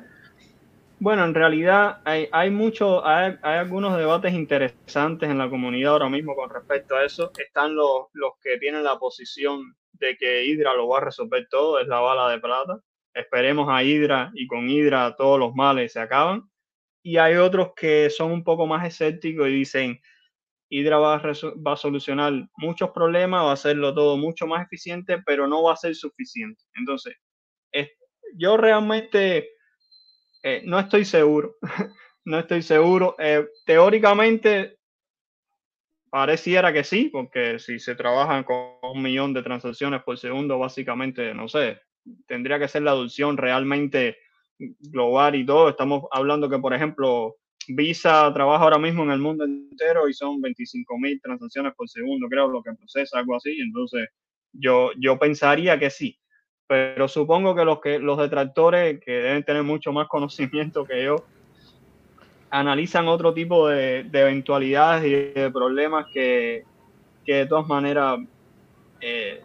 [1.00, 6.34] Bueno, en realidad hay, hay, mucho, hay, algunos debates interesantes en la comunidad ahora mismo
[6.34, 7.32] con respecto a eso.
[7.38, 11.80] Están los, los que tienen la posición de que Hydra lo va a resolver todo,
[11.80, 12.80] es la bala de plata.
[13.14, 16.50] Esperemos a Hydra y con Hydra todos los males se acaban.
[17.04, 20.00] Y hay otros que son un poco más escépticos y dicen,
[20.74, 25.62] Hydra va a, solucionar muchos problemas, va a hacerlo todo mucho más eficiente, pero no
[25.62, 26.64] va a ser suficiente.
[26.74, 27.16] Entonces,
[28.36, 29.52] yo realmente
[30.42, 31.58] eh, no estoy seguro,
[32.26, 33.16] no estoy seguro.
[33.20, 34.80] Eh, teóricamente,
[36.10, 41.36] pareciera que sí, porque si se trabajan con un millón de transacciones por segundo, básicamente,
[41.36, 41.82] no sé,
[42.26, 44.18] tendría que ser la adopción realmente
[44.58, 45.70] global y todo.
[45.70, 50.42] Estamos hablando que, por ejemplo, Visa trabaja ahora mismo en el mundo entero y son
[50.42, 53.58] 25 mil transacciones por segundo, creo, lo que procesa, algo así.
[53.60, 54.10] Entonces,
[54.52, 56.20] yo, yo pensaría que sí.
[56.68, 61.26] Pero supongo que los, que los detractores, que deben tener mucho más conocimiento que yo,
[62.50, 66.64] analizan otro tipo de, eventualidades y de problemas que,
[67.26, 68.20] de todas maneras
[69.02, 69.42] eh,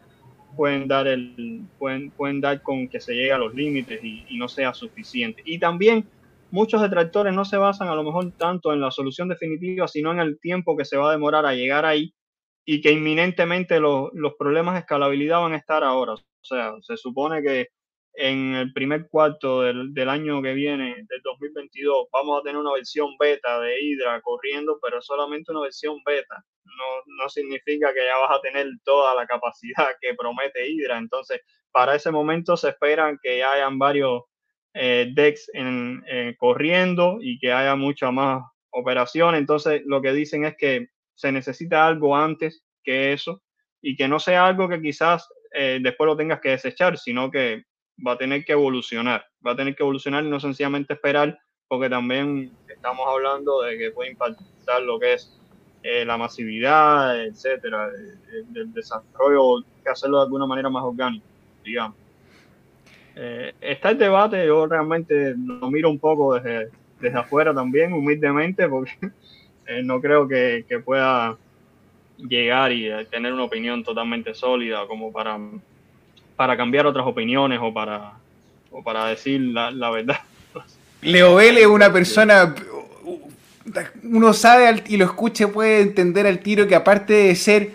[0.57, 4.37] pueden, dar el, pueden, pueden dar con que se llegue a los límites y, y
[4.37, 5.43] no sea suficiente.
[5.47, 6.07] Y también
[6.51, 10.21] muchos detractores no se basan a lo mejor tanto en la solución definitiva, sino en
[10.21, 12.15] el tiempo que se va a demorar a llegar ahí
[12.65, 16.13] y que inminentemente los, problemas de escalabilidad van a estar ahora.
[16.15, 17.69] O sea, se supone que
[18.15, 23.17] en el primer cuarto del, año que viene, del 2022, vamos a tener una versión
[23.19, 26.45] beta de Hydra corriendo, pero solamente una versión beta.
[26.65, 30.99] No, no significa que ya vas a tener toda la capacidad que promete Hydra.
[30.99, 31.41] Entonces,
[31.73, 34.23] para ese momento se esperan que hayan varios
[34.75, 39.35] eh, DEX en, eh, corriendo y que haya mucha más operación.
[39.35, 43.43] Entonces, lo que dicen es que se necesita algo antes que eso
[43.83, 47.65] y que no sea algo que quizás eh, después lo tengas que desechar, sino que
[48.07, 49.27] va a tener que evolucionar.
[49.45, 53.91] Va a tener que evolucionar y no sencillamente esperar, porque también estamos hablando de que
[53.91, 55.35] puede impactar lo que es
[55.83, 57.89] la masividad, etcétera,
[58.49, 61.25] del desarrollo, que hacerlo de alguna manera más orgánica,
[61.65, 61.97] digamos.
[63.21, 68.69] Eh, está el debate, yo realmente lo miro un poco desde, desde afuera también, humildemente,
[68.69, 68.93] porque
[69.67, 71.37] eh, no creo que, pueda
[72.17, 75.37] llegar y eh, tener una opinión totalmente sólida como para,
[76.37, 78.13] para cambiar otras opiniones o para,
[78.71, 80.21] o para decir la, la verdad.
[81.03, 82.55] Leo Vélez es una persona,
[84.05, 87.71] uno sabe y lo escuche, puede entender al tiro que aparte de ser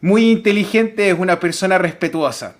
[0.00, 2.56] muy inteligente, es una persona respetuosa.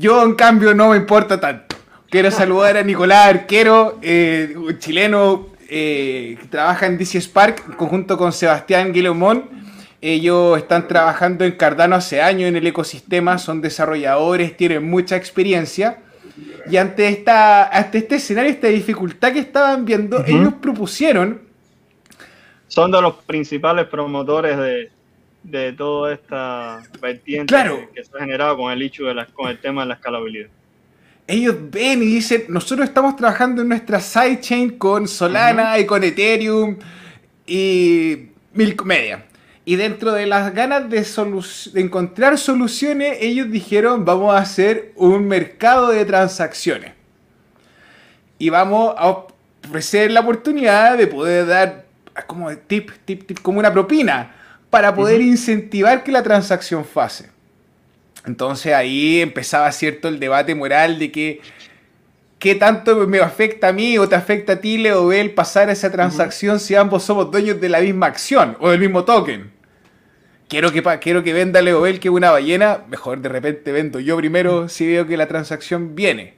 [0.00, 1.76] Yo, en cambio, no me importa tanto.
[2.08, 7.74] Quiero saludar a Nicolás Arquero, eh, un chileno eh, que trabaja en DC Spark, en
[7.74, 9.50] conjunto con Sebastián Guilomón.
[10.00, 15.98] Ellos están trabajando en Cardano hace años en el ecosistema, son desarrolladores, tienen mucha experiencia.
[16.70, 21.42] Y ante, esta, ante este escenario, esta dificultad que estaban viendo, ellos propusieron...
[22.68, 24.90] Son de los principales promotores de,
[25.42, 27.54] de toda esta vertiente
[27.94, 30.48] que, se ha generado con el hecho de la, con el tema de la escalabilidad.
[31.26, 36.76] Ellos ven y dicen, nosotros estamos trabajando en nuestra sidechain con Solana y con Ethereum
[37.46, 39.24] y Milk Media.
[39.64, 41.06] Y dentro de las ganas de,
[41.72, 46.92] de encontrar soluciones, ellos dijeron, vamos a hacer un mercado de transacciones.
[48.38, 49.26] Y vamos a
[49.64, 51.84] ofrecer la oportunidad de poder dar
[52.26, 54.34] como tip, tip, tip, como una propina
[54.70, 57.30] para poder incentivar que la transacción fase.
[58.24, 61.40] Entonces ahí empezaba cierto el debate moral de que
[62.38, 65.90] qué tanto me afecta a mí o te afecta a ti, Leo el pasar esa
[65.90, 69.50] transacción si ambos somos dueños de la misma acción o del mismo token.
[70.48, 74.16] Quiero que, quiero que venda Leo Bell que una ballena, mejor de repente vendo yo
[74.16, 76.34] primero si veo que la transacción viene.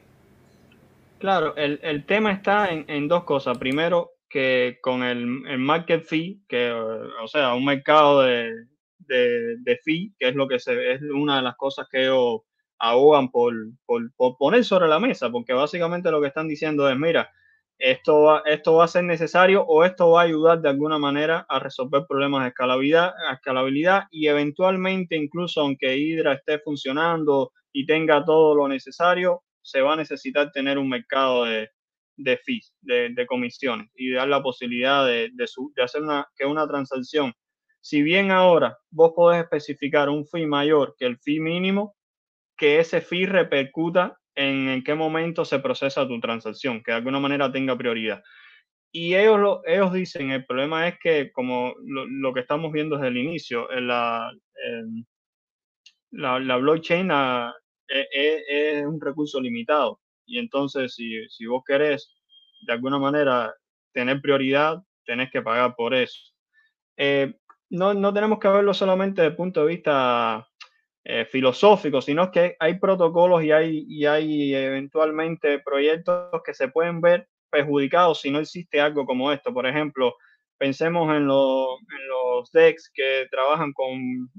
[1.19, 3.57] Claro, el, tema está en, en, dos cosas.
[3.57, 5.27] Primero, que con el,
[5.59, 8.51] market fee, que, o sea, un mercado de,
[8.99, 12.41] de, fee, que es lo que se es una de las cosas que ellos
[12.79, 17.31] ahogan por, por, poner sobre la mesa, porque básicamente lo que están diciendo es, mira,
[17.79, 21.45] esto va, esto va a ser necesario o esto va a ayudar de alguna manera
[21.49, 28.25] a resolver problemas de escalabilidad, escalabilidad y eventualmente incluso aunque Hydra esté funcionando y tenga
[28.25, 31.71] todo lo necesario, se va a necesitar tener un mercado de,
[32.17, 37.33] de fees, de, comisiones y dar la posibilidad de, de, hacer una, que una transacción,
[37.81, 41.97] si bien ahora vos podés especificar un fee mayor que el fee mínimo,
[42.57, 47.51] que ese fee repercuta en, qué momento se procesa tu transacción, que de alguna manera
[47.51, 48.23] tenga prioridad.
[48.93, 53.09] Y ellos, lo, ellos dicen, el problema es que como lo, que estamos viendo desde
[53.09, 54.31] el inicio, la,
[56.11, 57.55] la, la, blockchain ah,
[57.89, 60.02] e, e, es un recurso limitado
[60.33, 62.11] y entonces, si, si vos querés
[62.63, 63.55] de alguna manera
[63.93, 66.19] tener prioridad, tenés que pagar por eso.
[66.97, 67.35] Eh,
[67.69, 70.49] no, no, tenemos que verlo solamente desde el punto de vista
[71.05, 77.03] eh, filosófico, sino que hay protocolos y hay, y hay eventualmente proyectos que se pueden
[77.03, 79.53] ver perjudicados si no existe algo como esto.
[79.53, 80.15] Por ejemplo,
[80.57, 84.31] pensemos en, en los DEX que trabajan con,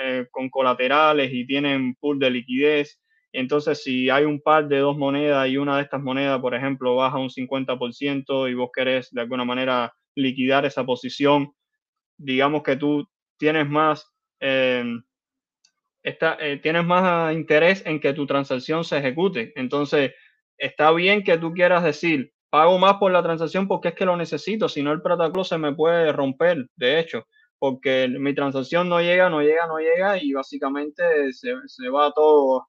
[0.00, 3.00] eh, con colaterales y tienen pool de liquidez
[3.32, 6.96] entonces, si hay un par de dos monedas y una de estas monedas, por ejemplo,
[6.96, 11.52] baja un 50% y vos querés de alguna manera liquidar esa posición,
[12.18, 14.84] digamos que tú tienes más, eh,
[16.02, 19.52] eh, tienes más interés en que tu transacción se ejecute.
[19.54, 20.12] Entonces,
[20.58, 24.16] está bien que tú quieras decir, pago más por la transacción porque es que lo
[24.16, 27.26] necesito, si no el protocolo se me puede romper, de hecho,
[27.60, 32.66] porque mi transacción no llega, no llega, no llega y básicamente se, se va todo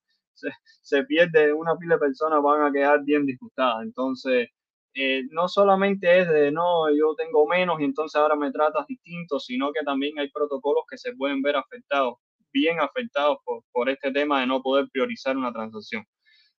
[0.82, 3.84] se, pierde una pila de personas, van a quedar bien disgustadas.
[3.84, 4.50] Entonces,
[4.94, 9.40] eh, no solamente es de no, yo tengo menos y entonces ahora me tratas distinto,
[9.40, 12.16] sino que también hay protocolos que se pueden ver afectados,
[12.54, 16.06] bien afectados por, por este tema de no poder priorizar una transacción.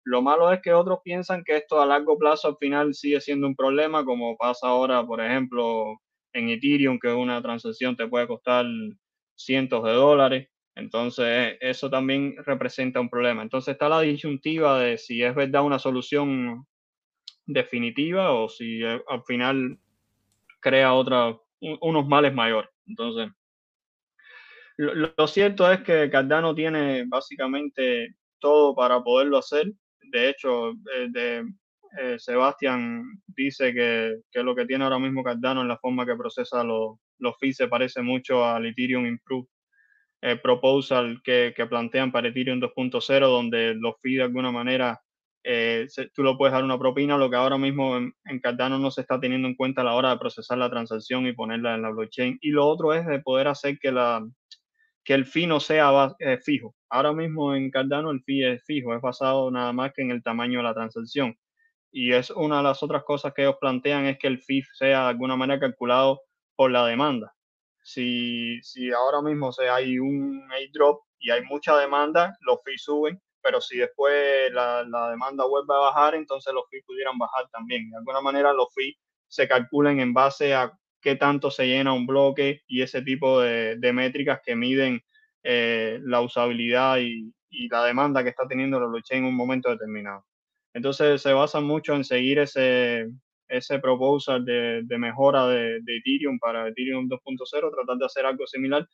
[0.04, 3.46] Lo malo es que otros piensan que esto a largo plazo al final sigue siendo
[3.46, 5.96] un problema, como pasa ahora, por ejemplo,
[6.32, 8.66] en Ethereum, que una transacción te puede costar
[9.36, 10.48] cientos de dólares.
[10.74, 13.42] Entonces, eso también representa un problema.
[13.42, 16.66] Entonces, está la disyuntiva de si es verdad una solución
[17.46, 19.78] definitiva o si eh, al final
[20.60, 22.70] crea otra, unos males mayores.
[22.86, 23.30] Entonces,
[24.76, 29.70] lo, cierto es que Cardano tiene básicamente todo para poderlo hacer.
[30.00, 31.44] De hecho, eh, de,
[32.00, 36.16] eh, Sebastián dice que, que, lo que tiene ahora mismo Cardano en la forma que
[36.16, 37.36] procesa los, los
[37.70, 39.46] parece mucho al Ethereum Improve
[40.22, 45.00] eh, proposal que, que, plantean para Ethereum 2.0, donde los fees de alguna manera
[45.44, 49.00] eh, tú lo puedes dar una propina, lo que ahora mismo en, Cardano no se
[49.00, 51.90] está teniendo en cuenta a la hora de procesar la transacción y ponerla en la
[51.90, 52.38] blockchain.
[52.40, 54.24] Y lo otro es de poder hacer que, la,
[55.04, 56.74] que el fee no sea eh, fijo.
[56.88, 60.22] Ahora mismo en Cardano el fee es fijo, es basado nada más que en el
[60.22, 61.36] tamaño de la transacción.
[61.90, 65.02] Y es una de las otras cosas que ellos plantean es que el fee sea
[65.04, 66.22] de alguna manera calculado
[66.56, 67.34] por la demanda
[67.82, 70.42] si, si ahora mismo hay un
[70.72, 75.74] drop y hay mucha demanda, los fees suben, pero si después la, la, demanda vuelve
[75.74, 77.90] a bajar, entonces los fees pudieran bajar también.
[77.90, 78.94] De alguna manera los fees
[79.28, 83.76] se calculan en base a qué tanto se llena un bloque y ese tipo de,
[83.76, 85.02] de métricas que miden
[85.42, 89.70] eh, la usabilidad y, y, la demanda que está teniendo la blockchain en un momento
[89.70, 90.24] determinado.
[90.72, 93.08] Entonces se basa mucho en seguir ese,
[93.52, 98.88] ese proposal de, mejora de, Ethereum para Ethereum 2.0, tratar de hacer algo similar.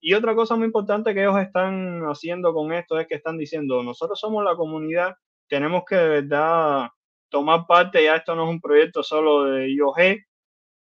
[0.00, 3.82] Y otra cosa muy importante que ellos están haciendo con esto es que están diciendo,
[3.82, 5.14] nosotros somos la comunidad,
[5.48, 6.88] tenemos que de verdad
[7.30, 10.18] tomar parte, ya esto no es un proyecto solo de IOG,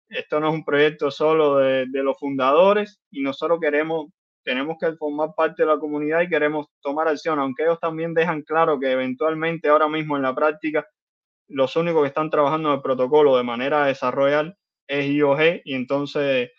[0.09, 4.07] esto no es un proyecto solo de, de los fundadores y nosotros queremos
[4.45, 8.41] tenemos que formar parte de la comunidad y queremos tomar acción, aunque ellos también dejan
[8.41, 10.87] claro que eventualmente ahora mismo en la práctica
[11.49, 14.57] los únicos que están trabajando en el protocolo de manera desarrollar
[14.87, 16.51] es IOG y entonces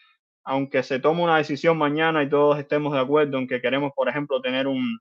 [0.43, 4.09] aunque se tome una decisión mañana y todos estemos de acuerdo en que queremos, por
[4.09, 4.99] ejemplo, tener un,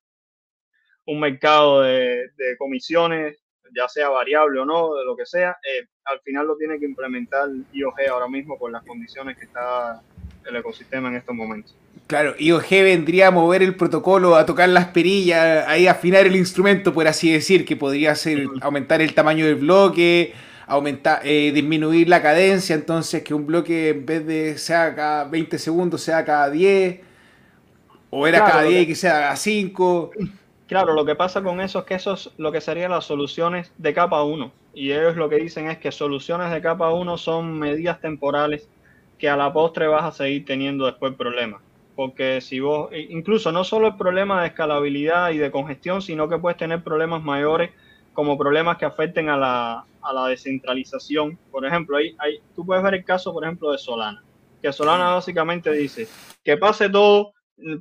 [1.07, 3.38] un mercado de, comisiones,
[3.74, 6.85] ya sea variable o no, de lo que sea, eh, al final lo tiene que
[6.85, 10.03] implementar IOG ahora mismo por las condiciones que está
[10.44, 11.74] el ecosistema en estos momentos.
[12.09, 16.94] Claro, IOG vendría a mover el protocolo, a tocar las perillas, ahí afinar el instrumento,
[16.94, 20.33] por así decir, que podría ser aumentar el tamaño del bloque,
[20.66, 25.59] aumentar, eh, disminuir la cadencia, entonces que un bloque en vez de sea cada 20
[25.59, 27.01] segundos sea cada 10,
[28.09, 30.12] o era cada 10 y que sea cada 5.
[30.66, 33.71] Claro, lo que pasa con eso es que eso es lo que serían las soluciones
[33.77, 34.51] de capa 1.
[34.73, 38.66] Y ellos lo que dicen es que soluciones de capa 1 son medidas temporales
[39.18, 41.68] que a la postre vas a seguir teniendo después problemas
[41.99, 46.29] porque si vos, e, incluso no solo el problema de escalabilidad y de congestión, sino
[46.29, 47.73] que puedes tener problemas mayores
[48.13, 51.37] como problemas que afecten a la, a la descentralización.
[51.51, 54.23] Por ejemplo, ahí, ahí, tú puedes ver el caso, por ejemplo, de Solana,
[54.63, 56.07] que Solana básicamente dice
[56.45, 57.33] que pase todo,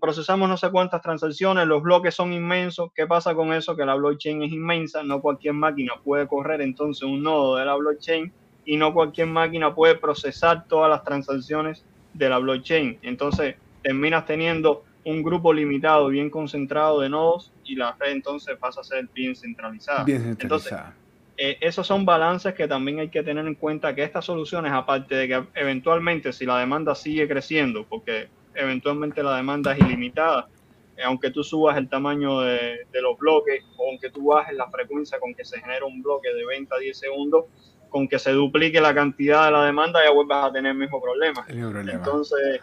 [0.02, 3.76] procesamos no sé cuántas transacciones, los bloques son inmensos, ¿qué pasa con eso?
[3.76, 7.76] Que la blockchain es inmensa, no cualquier máquina puede correr entonces un nodo de la
[7.76, 8.34] blockchain
[8.66, 12.98] y no cualquier máquina puede procesar todas las transacciones de la blockchain.
[13.04, 18.82] Entonces, terminas teniendo un grupo limitado, bien concentrado de nodos y la red entonces pasa
[18.82, 20.04] a ser bien centralizada.
[20.04, 20.82] Bien centralizada.
[20.88, 24.72] Entonces, eh, esos son balances que también hay que tener en cuenta que estas soluciones,
[24.74, 30.50] aparte de que eventualmente si la demanda sigue creciendo, porque eventualmente la demanda es ilimitada,
[30.98, 35.20] eh, aunque tú subas el tamaño de, los bloques o aunque tú bajes la frecuencia
[35.20, 37.46] con que se genera un bloque de 20 a 10 segundos,
[37.90, 41.00] con que se duplique la cantidad de la demanda ya vuelves a tener el mismo
[41.00, 41.46] problema.
[41.48, 42.00] El mismo problema.
[42.00, 42.60] Entonces,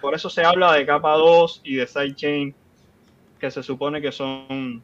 [0.00, 2.54] por eso se habla de capa 2 y de sidechain,
[3.38, 4.82] que se supone que son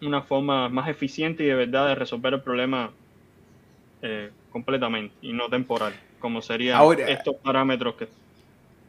[0.00, 2.90] una forma más eficiente y de verdad de resolver el problema
[4.02, 8.08] eh, completamente y no temporal, como serían estos parámetros que,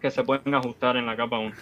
[0.02, 1.56] que se pueden ajustar en la capa 1.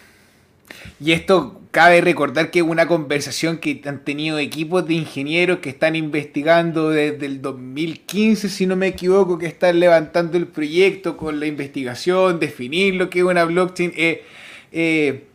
[0.99, 5.69] Y esto cabe recordar que es una conversación que han tenido equipos de ingenieros que
[5.69, 11.39] están investigando desde el 2015, si no me equivoco, que están levantando el proyecto con
[11.39, 13.93] la investigación, definir lo que es una blockchain.
[13.95, 14.23] Eh,
[14.71, 15.27] eh,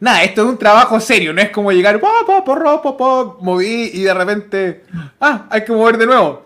[0.00, 2.00] nada, esto es un trabajo serio, no es como llegar,
[3.42, 4.84] moví y de repente,
[5.20, 6.44] ah, hay que mover de nuevo.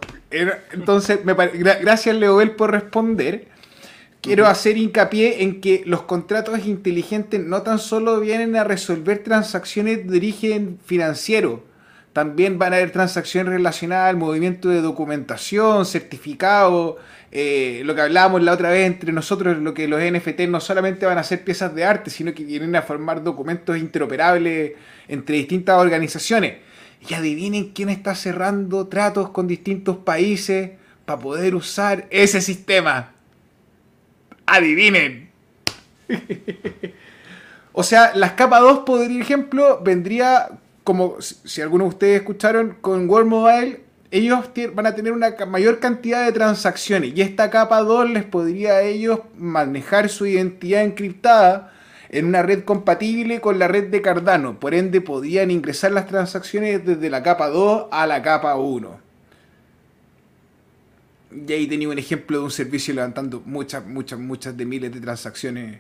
[0.73, 3.50] Entonces, me gracias Leobel por responder
[4.21, 10.07] quiero hacer hincapié en que los contratos inteligentes no tan solo vienen a resolver transacciones
[10.07, 11.65] de origen financiero,
[12.13, 16.99] también van a haber transacciones relacionadas al movimiento de documentación, certificado,
[17.31, 21.07] eh, lo que hablábamos la otra vez entre nosotros, lo que los NFT no solamente
[21.07, 24.73] van a ser piezas de arte, sino que vienen a formar documentos interoperables
[25.07, 26.57] entre distintas organizaciones.
[27.09, 30.73] Y adivinen quién está cerrando tratos con distintos países
[31.05, 33.13] para poder usar ese sistema
[34.55, 35.31] adivinen.
[37.73, 40.49] o sea, las capas 2, por ejemplo, vendría
[40.85, 45.79] como si algunos de ustedes escucharon con World Mobile, ellos van a tener una mayor
[45.79, 51.73] cantidad de transacciones y esta capa 2 les podría a ellos manejar su identidad encriptada
[52.09, 54.59] en una red compatible con la red de Cardano.
[54.59, 59.10] Por ende, podrían ingresar las transacciones desde la capa 2 a la capa 1.
[61.33, 65.01] Y ahí tenía un ejemplo de un servicio levantando muchas, muchas, muchas de miles de
[65.01, 65.79] transacciones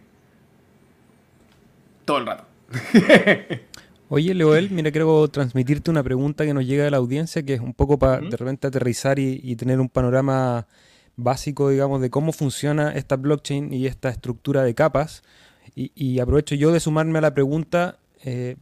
[2.10, 2.44] todo el rato.
[4.08, 7.60] Oye, Leoel, mira, quiero transmitirte una pregunta que nos llega de la audiencia, que es
[7.60, 10.66] un poco para de repente aterrizar y, tener un panorama
[11.16, 15.22] básico, digamos, de cómo funciona esta blockchain y esta estructura de capas.
[15.76, 17.98] Y, aprovecho yo de sumarme a la pregunta.
[18.24, 18.56] Eh,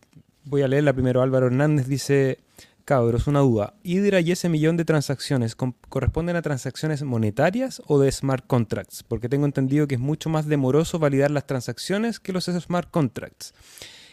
[0.45, 1.22] voy a leerla primero.
[1.22, 2.41] Álvaro Hernández dice,
[2.89, 3.74] Cabros, una duda.
[3.82, 9.03] ¿Hydra y ese millón de transacciones corresponden a transacciones monetarias o de smart contracts?
[9.03, 13.53] Porque tengo entendido que es mucho más demoroso validar las transacciones que los smart contracts.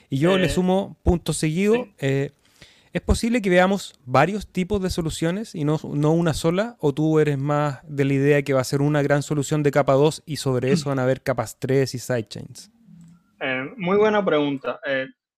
[0.09, 1.87] Y yo le eh, sumo punto seguido.
[1.99, 2.31] Eh,
[2.91, 6.75] ¿Es posible que veamos varios tipos de soluciones y no, no, una sola?
[6.81, 9.71] ¿O tú eres más de la idea que va a ser una gran solución de
[9.71, 12.71] capa 2 y sobre eso van a haber capas 3 y sidechains?
[13.39, 14.81] Eh, muy buena pregunta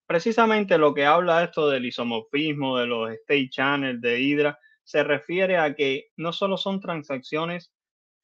[0.08, 5.58] precisamente lo que habla esto del isomorfismo, de los state channels, de Hydra, se refiere
[5.58, 7.70] a que no solo son transacciones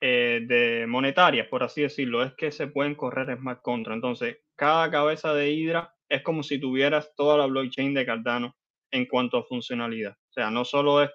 [0.01, 3.97] eh, de monetarias, por así decirlo, es que se pueden correr smart contracts.
[3.97, 8.57] Entonces, cada cabeza de Hydra es como si tuvieras toda la blockchain de Cardano
[8.91, 10.12] en cuanto a funcionalidad.
[10.12, 11.11] O sea, no solo es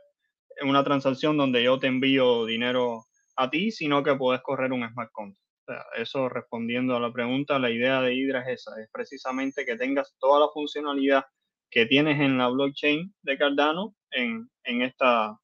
[0.61, 3.05] una transacción donde yo te envío dinero
[3.35, 5.48] a ti, sino que puedes correr un smart contract.
[5.95, 10.15] Eso respondiendo a la pregunta, la idea de Hydra es esa, es precisamente que tengas
[10.19, 11.25] toda la funcionalidad
[11.69, 15.37] que tienes en la blockchain de Cardano en, en, esta,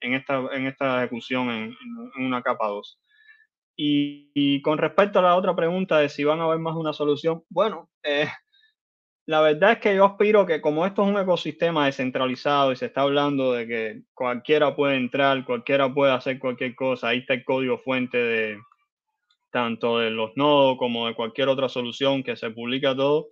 [0.00, 1.76] en, esta, en esta ejecución en,
[2.18, 3.00] una capa 2.
[3.78, 7.42] Y, con respecto a la otra pregunta de si van a haber más una solución,
[7.50, 8.28] bueno, eh,
[9.26, 12.86] la verdad es que yo aspiro que como esto es un ecosistema descentralizado y se
[12.86, 17.44] está hablando de que cualquiera puede entrar, cualquiera puede hacer cualquier cosa, ahí está el
[17.44, 18.58] código fuente de
[19.56, 23.28] tanto de los nodos como de cualquier otra solución que se publica todo,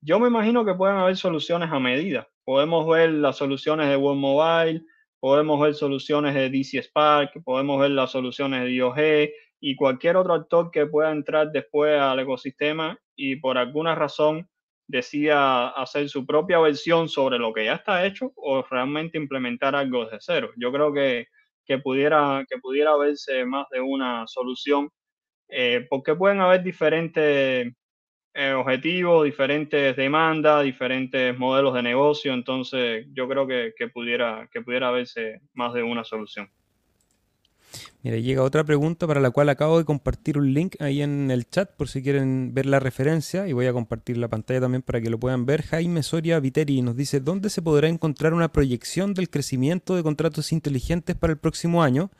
[0.00, 2.26] yo me imagino que pueden haber soluciones a medida.
[2.46, 4.82] Podemos ver las soluciones de Web Mobile,
[5.20, 9.30] podemos ver soluciones de DC Spark, podemos ver las soluciones de IOG
[9.60, 14.48] y cualquier otro actor que pueda entrar después al ecosistema y por alguna razón
[14.86, 20.06] decida hacer su propia versión sobre lo que ya está hecho o realmente implementar algo
[20.06, 20.52] desde cero.
[20.56, 21.26] Yo creo que,
[21.66, 24.88] que pudiera, que pudiera verse más de una solución,
[25.50, 27.72] eh, porque pueden haber diferentes
[28.32, 34.90] eh, objetivos, diferentes demandas, diferentes modelos de negocio, entonces yo creo que, pudiera, que pudiera
[34.92, 36.48] verse más de una solución.
[38.02, 41.48] Mira, llega otra pregunta para la cual acabo de compartir un link ahí en el
[41.48, 45.00] chat por si quieren ver la referencia y voy a compartir la pantalla también para
[45.00, 45.62] que lo puedan ver.
[45.62, 50.52] Jaime Soria Viteri nos dice, ¿dónde se podrá encontrar una proyección del crecimiento de contratos
[50.52, 52.10] inteligentes para el próximo año?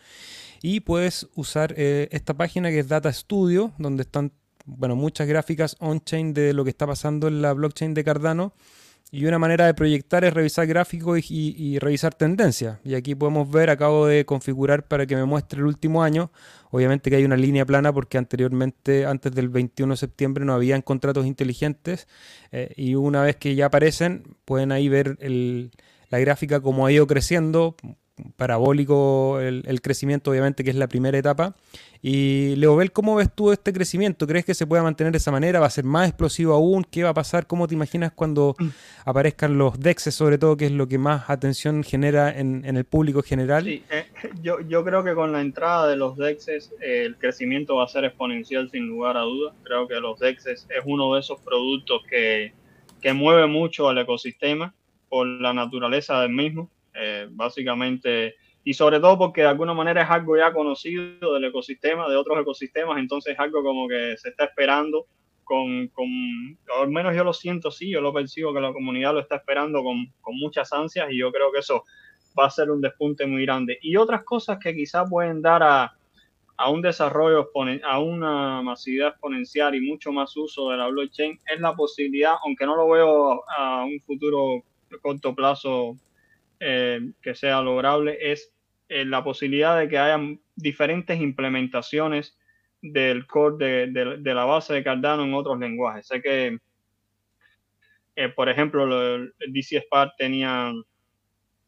[0.63, 4.33] Y puedes usar eh, esta página que es Data Studio, donde están
[4.67, 8.53] bueno, muchas gráficas on-chain de lo que está pasando en la blockchain de Cardano.
[9.13, 12.79] Y una manera de proyectar es revisar gráficos y, revisar tendencias.
[12.85, 16.31] Y aquí podemos ver, acabo de configurar para que me muestre el último año.
[16.71, 20.83] Obviamente que hay una línea plana porque anteriormente, antes del 21 de septiembre, no habían
[20.83, 22.07] contratos inteligentes.
[22.53, 25.19] Eh, y una vez que ya aparecen, pueden ahí ver
[26.09, 27.75] la gráfica como ha ido creciendo
[28.37, 31.55] parabólico el, crecimiento, obviamente, que es la primera etapa.
[32.03, 34.27] Y Leobel, ¿cómo ves tú este crecimiento?
[34.27, 35.61] ¿Crees que se puede mantener de esa manera?
[35.61, 36.85] ¿Va a ser más explosivo aún?
[36.85, 37.47] ¿Qué va a pasar?
[37.47, 38.69] ¿Cómo te imaginas cuando mm.
[39.05, 43.23] aparezcan los DEXs, sobre todo, que es lo que más atención genera en, el público
[43.23, 43.65] general?
[43.65, 44.07] Sí, eh,
[44.43, 48.05] yo, yo creo que con la entrada de los DEXs el crecimiento va a ser
[48.05, 49.55] exponencial sin lugar a dudas.
[49.63, 52.55] Creo que los DEXs es uno de esos productos que,
[53.01, 54.75] que mueve mucho al ecosistema
[55.09, 56.71] por la naturaleza del mismo.
[57.01, 62.09] Eh, básicamente, y sobre todo porque de alguna manera es algo ya conocido del ecosistema,
[62.09, 65.07] de otros ecosistemas, entonces es algo como que se está esperando
[65.45, 66.07] con, con,
[66.81, 69.83] al menos yo lo siento, sí, yo lo percibo que la comunidad lo está esperando
[69.83, 71.85] con, con muchas ansias y yo creo que eso
[72.39, 73.79] va a ser un despunte muy grande.
[73.83, 75.93] Y otras cosas que quizás pueden dar a,
[76.57, 77.51] a un desarrollo,
[77.83, 82.67] a una masividad exponencial y mucho más uso de la blockchain es la posibilidad, aunque
[82.67, 84.63] no lo veo a un futuro
[85.03, 85.97] corto plazo
[86.61, 88.53] eh, que sea lograble es
[88.91, 92.37] eh, la posibilidad de que hayan diferentes implementaciones
[92.83, 96.07] del core de, la base de Cardano en otros lenguajes.
[96.07, 96.59] Sé que,
[98.17, 98.87] eh, por ejemplo,
[99.49, 100.73] DC Spark tenía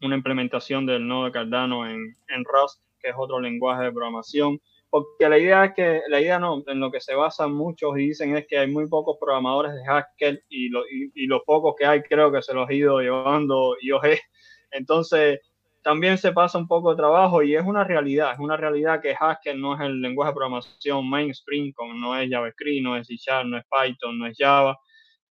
[0.03, 4.61] una implementación del nodo de Cardano en, Rust, que es otro lenguaje de programación.
[4.91, 8.09] Porque la idea es que, la idea no, en lo que se basan muchos y
[8.09, 10.71] dicen es que hay muy pocos programadores de Haskell y,
[11.15, 14.03] y, los pocos que hay creo que se los ha ido llevando IOG
[14.73, 15.41] entonces,
[15.83, 19.17] también se pasa un poco de trabajo y es una realidad, es una realidad que
[19.19, 23.17] Haskell no es el lenguaje de programación mainstream, como no es JavaScript, no es C
[23.45, 24.79] no es Python, no es Java,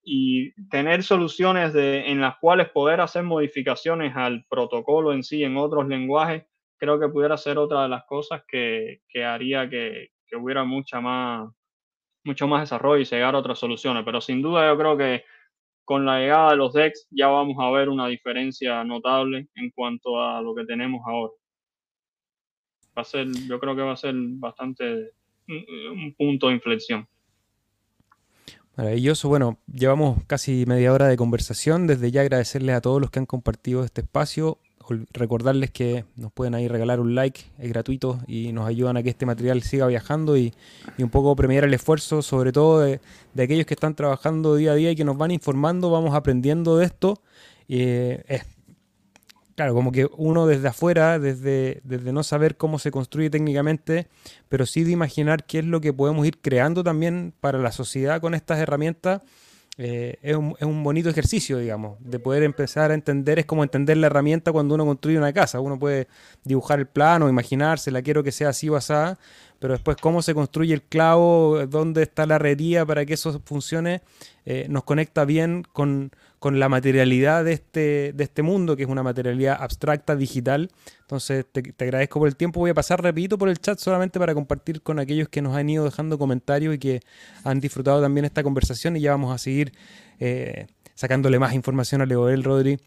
[0.03, 5.57] y tener soluciones de, en las cuales poder hacer modificaciones al protocolo en sí en
[5.57, 6.45] otros lenguajes,
[6.77, 11.01] creo que pudiera ser otra de las cosas que, que haría que, que, hubiera mucha
[11.01, 11.49] más,
[12.23, 15.25] mucho más desarrollo y llegar a otras soluciones, pero sin duda yo creo que
[15.87, 20.21] con la llegada de los DEX ya vamos a ver una diferencia notable en cuanto
[20.21, 21.31] a lo que tenemos ahora.
[22.95, 25.13] Va a ser, yo creo que va a ser bastante
[25.47, 27.07] un punto de inflexión.
[28.75, 29.29] Maravilloso.
[29.29, 31.87] Bueno, llevamos casi media hora de conversación.
[31.87, 34.59] Desde ya agradecerles a todos los que han compartido este espacio
[35.11, 39.09] recordarles que nos pueden ahí regalar un like, es gratuito y nos ayudan a que
[39.09, 40.53] este material siga viajando y,
[40.97, 42.99] un poco premiar el esfuerzo, sobre todo de,
[43.41, 46.85] aquellos que están trabajando día a día y que nos van informando, vamos aprendiendo de
[46.85, 47.21] esto.
[47.69, 48.45] Eh, es,
[49.55, 54.07] claro, como que uno desde afuera, desde, desde no saber cómo se construye técnicamente,
[54.49, 58.21] pero sí de imaginar qué es lo que podemos ir creando también para la sociedad
[58.21, 59.21] con estas herramientas
[59.79, 63.63] eh, es, un, es, un, bonito ejercicio, digamos, de poder empezar a entender, es como
[63.63, 65.59] entender la herramienta cuando uno construye una casa.
[65.59, 66.07] Uno puede
[66.43, 68.77] dibujar el plano, imaginarse, la quiero que sea así o
[69.59, 74.01] pero después cómo se construye el clavo, dónde está la herrería para que eso funcione,
[74.45, 78.89] eh, nos conecta bien con, con, la materialidad de este, de este mundo, que es
[78.89, 80.69] una materialidad abstracta, digital.
[81.01, 82.59] Entonces, te, te, agradezco por el tiempo.
[82.59, 85.69] Voy a pasar, repito, por el chat solamente para compartir con aquellos que nos han
[85.69, 87.01] ido dejando comentarios y que
[87.43, 89.73] han disfrutado también esta conversación y ya vamos a seguir
[90.19, 92.79] eh, sacándole más información a Leoel Rodri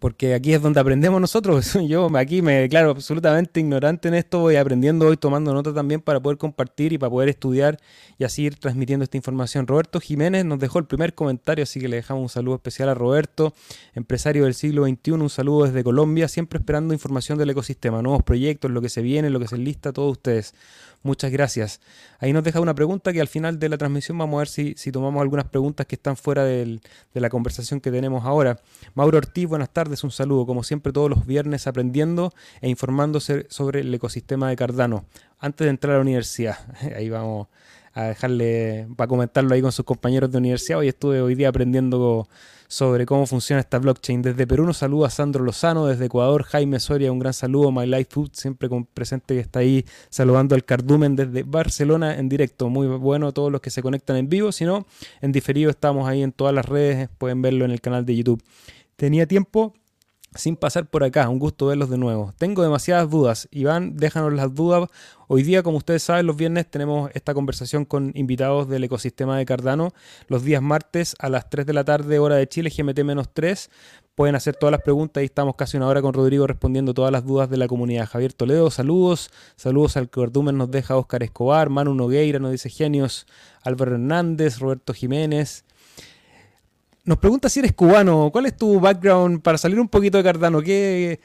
[0.00, 1.78] porque aquí es donde aprendemos nosotros.
[1.86, 6.18] Yo aquí me declaro absolutamente ignorante en esto, voy aprendiendo hoy, tomando nota también para
[6.18, 7.78] poder compartir y para poder estudiar
[8.18, 9.66] y así ir transmitiendo esta información.
[9.66, 12.94] Roberto Jiménez nos dejó el primer comentario, así que le dejamos un saludo especial a
[12.94, 13.54] Roberto,
[13.94, 18.70] empresario del siglo XXI, un saludo desde Colombia, siempre esperando información del ecosistema, nuevos proyectos,
[18.70, 20.54] lo que se viene, lo que se lista, todos ustedes.
[21.02, 21.80] Muchas gracias.
[22.18, 24.92] Ahí nos deja una pregunta que al final de la transmisión vamos a ver si,
[24.92, 26.82] tomamos algunas preguntas que están fuera del,
[27.14, 28.58] de la conversación que tenemos ahora.
[28.94, 30.44] Mauro Ortiz, buenas tardes, un saludo.
[30.44, 35.06] Como siempre, todos los viernes aprendiendo e informándose sobre el ecosistema de Cardano.
[35.38, 36.58] Antes de entrar a la universidad,
[36.96, 37.48] ahí vamos
[37.94, 40.80] a dejarle, para comentarlo ahí con sus compañeros de universidad.
[40.80, 42.28] Hoy estuve hoy día aprendiendo
[42.70, 44.22] sobre cómo funciona esta blockchain.
[44.22, 48.10] Desde Perú nos saluda Sandro Lozano, desde Ecuador Jaime Soria, un gran saludo, My Life
[48.10, 52.68] Food, siempre con presente que está ahí saludando al Cardumen desde Barcelona en directo.
[52.68, 54.86] Muy bueno todos los que se conectan en vivo, si no,
[55.20, 58.40] en diferido estamos ahí en todas las redes, pueden verlo en el canal de YouTube.
[58.94, 59.74] Tenía tiempo
[60.34, 61.28] sin pasar por acá.
[61.28, 62.32] Un gusto verlos de nuevo.
[62.38, 63.48] Tengo demasiadas dudas.
[63.50, 64.88] Iván, déjanos las dudas.
[65.26, 69.46] Hoy día, como ustedes saben, los viernes tenemos esta conversación con invitados del ecosistema de
[69.46, 69.92] Cardano.
[70.28, 73.68] Los días martes a las 3 de la tarde, hora de Chile, GMT-3.
[74.14, 77.24] Pueden hacer todas las preguntas y estamos casi una hora con Rodrigo respondiendo todas las
[77.24, 78.06] dudas de la comunidad.
[78.06, 79.30] Javier Toledo, saludos.
[79.56, 81.70] Saludos al Cordumen, nos deja Oscar Escobar.
[81.70, 83.26] Manu Nogueira nos dice genios.
[83.62, 85.64] Álvaro Hernández, Roberto Jiménez.
[87.04, 88.30] Nos pregunta si eres cubano.
[88.30, 90.60] ¿Cuál es tu background para salir un poquito de Cardano?
[90.60, 91.20] ¿Qué,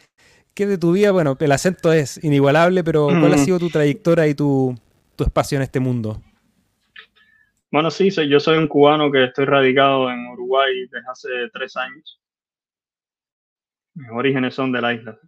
[0.53, 1.11] qué de tu vida?
[1.11, 3.45] Bueno, el acento es inigualable, pero ¿cuál ha mm.
[3.45, 4.75] sido tu trayectoria y tu,
[5.17, 6.21] espacio en este mundo?
[7.71, 12.21] Bueno, sí, yo soy un cubano que estoy radicado en Uruguay desde hace tres años.
[13.95, 15.19] Mis orígenes son de la isla.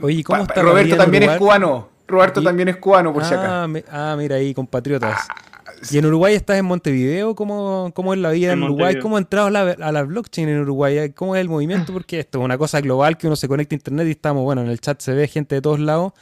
[0.00, 1.90] Oye, ¿cómo está Roberto también es cubano.
[2.06, 3.84] Roberto también es cubano, por si acaso.
[3.90, 5.28] Ah, mira ahí, compatriotas.
[5.28, 5.49] Ah,
[5.88, 7.34] ¿Y en Uruguay estás en Montevideo?
[7.34, 8.98] ¿Cómo, cómo es la vida en, Uruguay?
[8.98, 11.12] ¿Cómo ha entrado a la, a la, blockchain en Uruguay?
[11.12, 11.92] ¿Cómo es el movimiento?
[11.92, 14.60] Porque esto es una cosa global que uno se conecta a internet y estamos, bueno,
[14.62, 16.12] en el chat se ve gente de todos lados,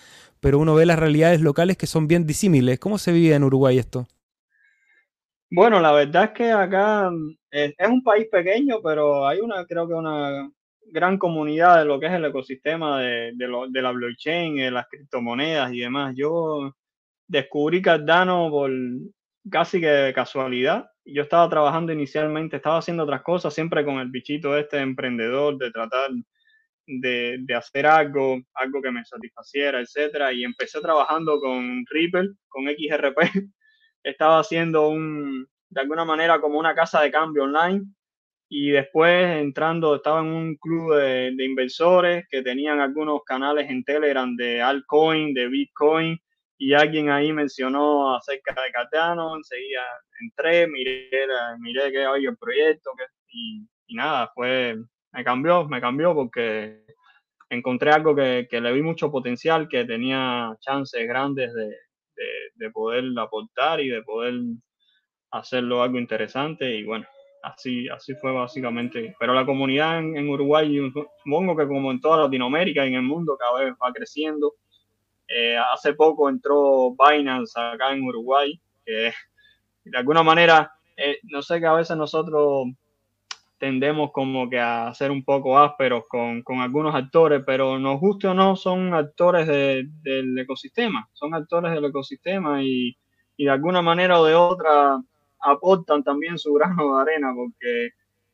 [0.41, 2.79] pero uno ve las realidades locales que son bien disímiles.
[2.79, 4.07] ¿Cómo se vive en Uruguay esto?
[5.51, 7.11] Bueno, la verdad es que acá
[7.51, 10.49] es, un país pequeño, pero hay una, creo que una
[10.93, 15.73] gran comunidad de lo que es el ecosistema de, de la blockchain, de las criptomonedas
[15.73, 16.15] y demás.
[16.17, 16.75] Yo
[17.27, 18.71] descubrí Cardano por,
[19.51, 20.90] casi que de casualidad.
[21.05, 25.70] Yo estaba trabajando inicialmente, estaba haciendo otras cosas, siempre con el bichito este emprendedor, de
[25.70, 26.11] tratar
[26.86, 30.32] de, hacer algo, algo que me satisfaciera, etcétera.
[30.32, 33.18] Y empecé trabajando con Ripple, con XRP.
[34.03, 37.84] estaba haciendo un, de alguna manera, como una casa de cambio online.
[38.51, 43.84] Y después entrando, estaba en un club de, de inversores que tenían algunos canales en
[43.84, 46.18] Telegram de altcoin, de Bitcoin
[46.59, 49.83] y alguien ahí mencionó acerca de Cardano, enseguida
[50.21, 51.09] entré, miré,
[51.61, 54.77] miré que había el proyecto que, y, nada, fue,
[55.13, 56.85] me cambió, me cambió porque
[57.49, 62.71] encontré algo que, que le vi mucho potencial, que tenía chances grandes de, de, de,
[62.73, 64.35] poder aportar y de poder
[65.31, 67.07] hacerlo algo interesante y bueno,
[67.45, 69.15] así, así fue básicamente.
[69.21, 70.77] Pero la comunidad en, en Uruguay,
[71.25, 74.55] supongo que como en toda Latinoamérica y en el mundo, cada vez va creciendo
[75.29, 79.12] eh, hace poco entró Binance acá en Uruguay, que
[79.85, 82.66] de alguna manera, eh, no sé que a veces nosotros
[83.59, 88.29] tendemos como que a ser un poco ásperos con, con algunos actores, pero nos guste
[88.29, 92.97] o no, son actores del ecosistema, son actores del ecosistema y,
[93.37, 94.99] y de alguna manera o de otra
[95.41, 97.91] aportan también su grano de arena, porque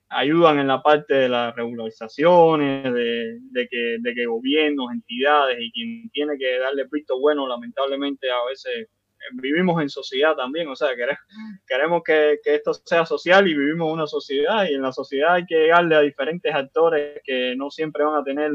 [0.09, 5.73] ayudan en la parte de las regularizaciones, de, de, que, de que gobiernos, entidades y
[5.73, 8.89] quien tiene que darle visto bueno, lamentablemente a veces eh,
[9.33, 11.19] vivimos en sociedad también, o sea, queremos,
[11.67, 15.35] queremos que, que, esto sea social y vivimos en una sociedad y en la sociedad
[15.35, 18.53] hay que llegarle a diferentes actores que no siempre van a tener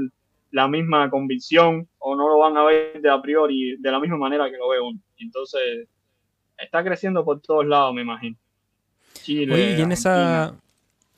[0.52, 4.18] la misma convicción o no lo van a ver de a priori de la misma
[4.18, 5.00] manera que lo ve uno.
[5.18, 5.88] Entonces,
[6.58, 8.36] está creciendo por todos lados, me imagino.
[9.14, 10.56] Chile, y en esa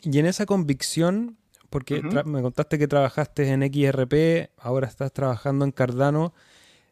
[0.03, 1.37] y en esa convicción,
[1.69, 6.33] porque me contaste que trabajaste en XRP, ahora estás trabajando en Cardano,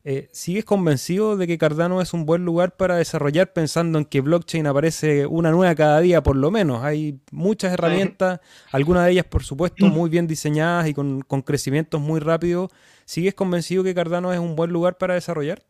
[0.06, 4.22] Eh, ¿Sigues convencido de que Cardano es un buen lugar para desarrollar pensando en que
[4.22, 6.84] blockchain aparece una nueva cada día por lo menos?
[6.84, 8.40] Hay muchas herramientas,
[8.72, 12.72] algunas de ellas por supuesto muy bien diseñadas y con, con crecimientos muy rápidos.
[13.06, 15.64] ¿Sigues convencido que Cardano es un buen lugar para desarrollar?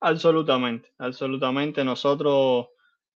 [0.00, 1.82] Absolutamente, absolutamente.
[1.84, 2.68] Nosotros,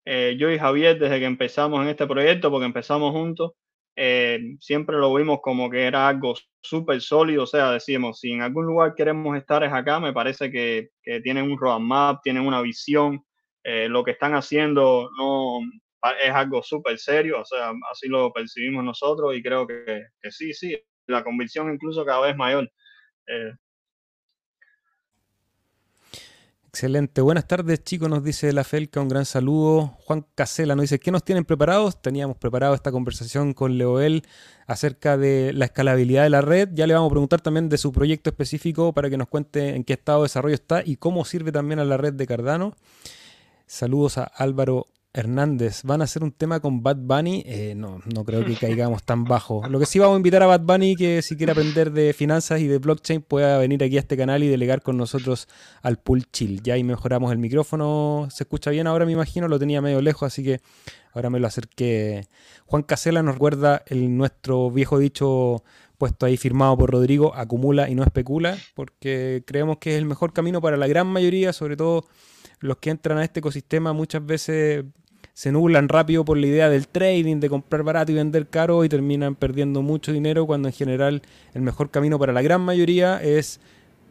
[0.07, 3.53] eh, yo y Javier, desde que empezamos en este proyecto, porque empezamos juntos,
[3.97, 8.43] eh, siempre lo vimos como que era algo súper sólido, o sea, decimos, si en
[8.43, 12.63] algún lugar queremos estar es acá, me parece que, que tienen un roadmap, tienen una
[12.63, 13.25] visión,
[13.65, 15.61] eh, lo que están haciendo no
[16.23, 20.53] es algo súper serio, o sea, así lo percibimos nosotros y creo que, que sí,
[20.55, 20.79] sí,
[21.09, 22.71] la convicción incluso cada vez mayor.
[26.77, 27.23] Excelente.
[27.23, 29.97] Buenas tardes, chicos, nos dice la Felca, un gran saludo.
[30.05, 32.03] Juan Casela nos dice, ¿qué nos tienen preparados?
[32.03, 34.25] Teníamos preparado esta conversación con Leoel
[34.67, 36.69] acerca de la escalabilidad de la red.
[36.75, 39.85] Ya le vamos a preguntar también de su proyecto específico para que nos cuente en
[39.85, 42.75] qué estado de desarrollo está y cómo sirve también a la red de Cardano.
[43.67, 44.87] Saludos a Álvaro
[45.17, 47.43] Hernández, ¿van a hacer un tema con Bad Bunny?
[47.47, 49.67] Eh, no, no creo que caigamos tan bajo.
[49.67, 52.61] Lo que sí vamos a invitar a Bad Bunny que si quiere aprender de finanzas
[52.61, 55.49] y de blockchain pueda venir aquí a este canal y delegar con nosotros
[55.81, 56.63] al pool chill.
[56.63, 60.27] Ya ahí mejoramos el micrófono, se escucha bien ahora me imagino, lo tenía medio lejos,
[60.27, 60.61] así que
[61.15, 62.29] ahora me lo acerqué.
[62.67, 65.65] Juan Casela nos recuerda el, nuestro viejo dicho
[65.97, 70.35] puesto ahí firmado por Rodrigo, acumula y no especula, porque creemos que es el mejor
[70.35, 72.05] camino para la gran mayoría, sobre todo
[72.61, 74.85] los que entran a este ecosistema muchas veces
[75.37, 78.89] se nublan rápido por la idea del trading, de comprar barato y vender caro y
[78.89, 81.21] terminan perdiendo mucho dinero cuando en general
[81.53, 83.61] el mejor camino para la gran mayoría es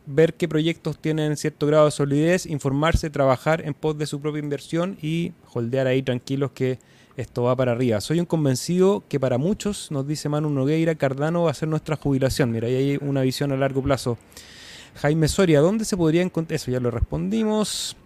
[0.05, 4.37] ver qué proyectos tienen cierto grado de solidez, informarse, trabajar en pos de su propia
[4.37, 6.77] inversión y holdear ahí tranquilos que
[7.17, 8.01] esto va para arriba.
[8.01, 11.95] Soy un convencido que para muchos, nos dice Manu Nogueira, Cardano va a ser nuestra
[11.95, 12.51] jubilación.
[12.51, 14.19] Mira, ahí hay una visión a largo plazo.
[14.97, 16.57] Jaime Soria, ¿dónde se podría encontrar?
[16.57, 17.97] Eso ya lo respondimos.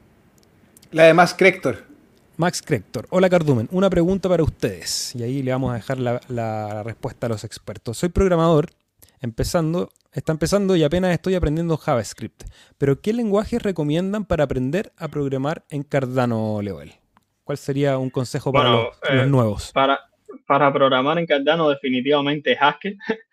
[0.93, 1.88] La de Crector.
[2.39, 3.05] Max Crector.
[3.09, 5.13] Hola Cardumen, una pregunta para ustedes.
[5.13, 7.97] Y ahí le vamos a dejar la, respuesta a los expertos.
[7.97, 8.69] Soy programador,
[9.19, 12.43] empezando, está empezando y apenas estoy aprendiendo JavaScript.
[12.77, 16.93] Pero ¿qué lenguajes recomiendan para aprender a programar en Cardano, Leoel?
[17.43, 19.73] ¿Cuál sería un consejo para los, eh, nuevos?
[19.73, 19.99] Para,
[20.47, 22.97] para programar en Cardano definitivamente Haskell.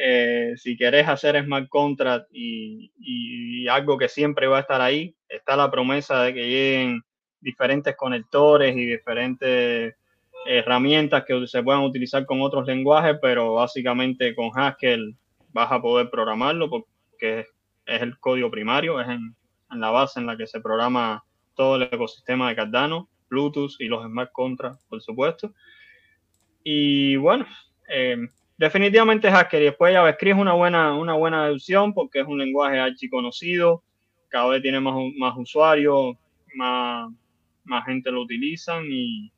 [0.00, 5.16] Eh, si querés hacer smart contract y, y, algo que siempre va a estar ahí,
[5.28, 7.02] está la promesa de que lleguen
[7.40, 9.94] diferentes conectores y diferentes
[10.46, 15.14] herramientas que se puedan utilizar con otros lenguajes, pero básicamente con Haskell
[15.52, 17.46] vas a poder programarlo porque
[17.86, 19.34] es el código primario, es en,
[19.70, 21.22] la base en la que se programa
[21.54, 25.52] todo el ecosistema de Cardano, Bluetooth y los smart contracts, por supuesto.
[26.62, 27.46] Y bueno,
[27.88, 28.16] eh,
[28.56, 32.78] definitivamente Haskell y después JavaScript es una buena, una buena opción porque es un lenguaje
[32.78, 33.82] archiconocido,
[34.28, 36.16] cada vez tiene más, más usuarios,
[36.54, 37.10] más,
[37.68, 39.32] más gente lo utilizan y,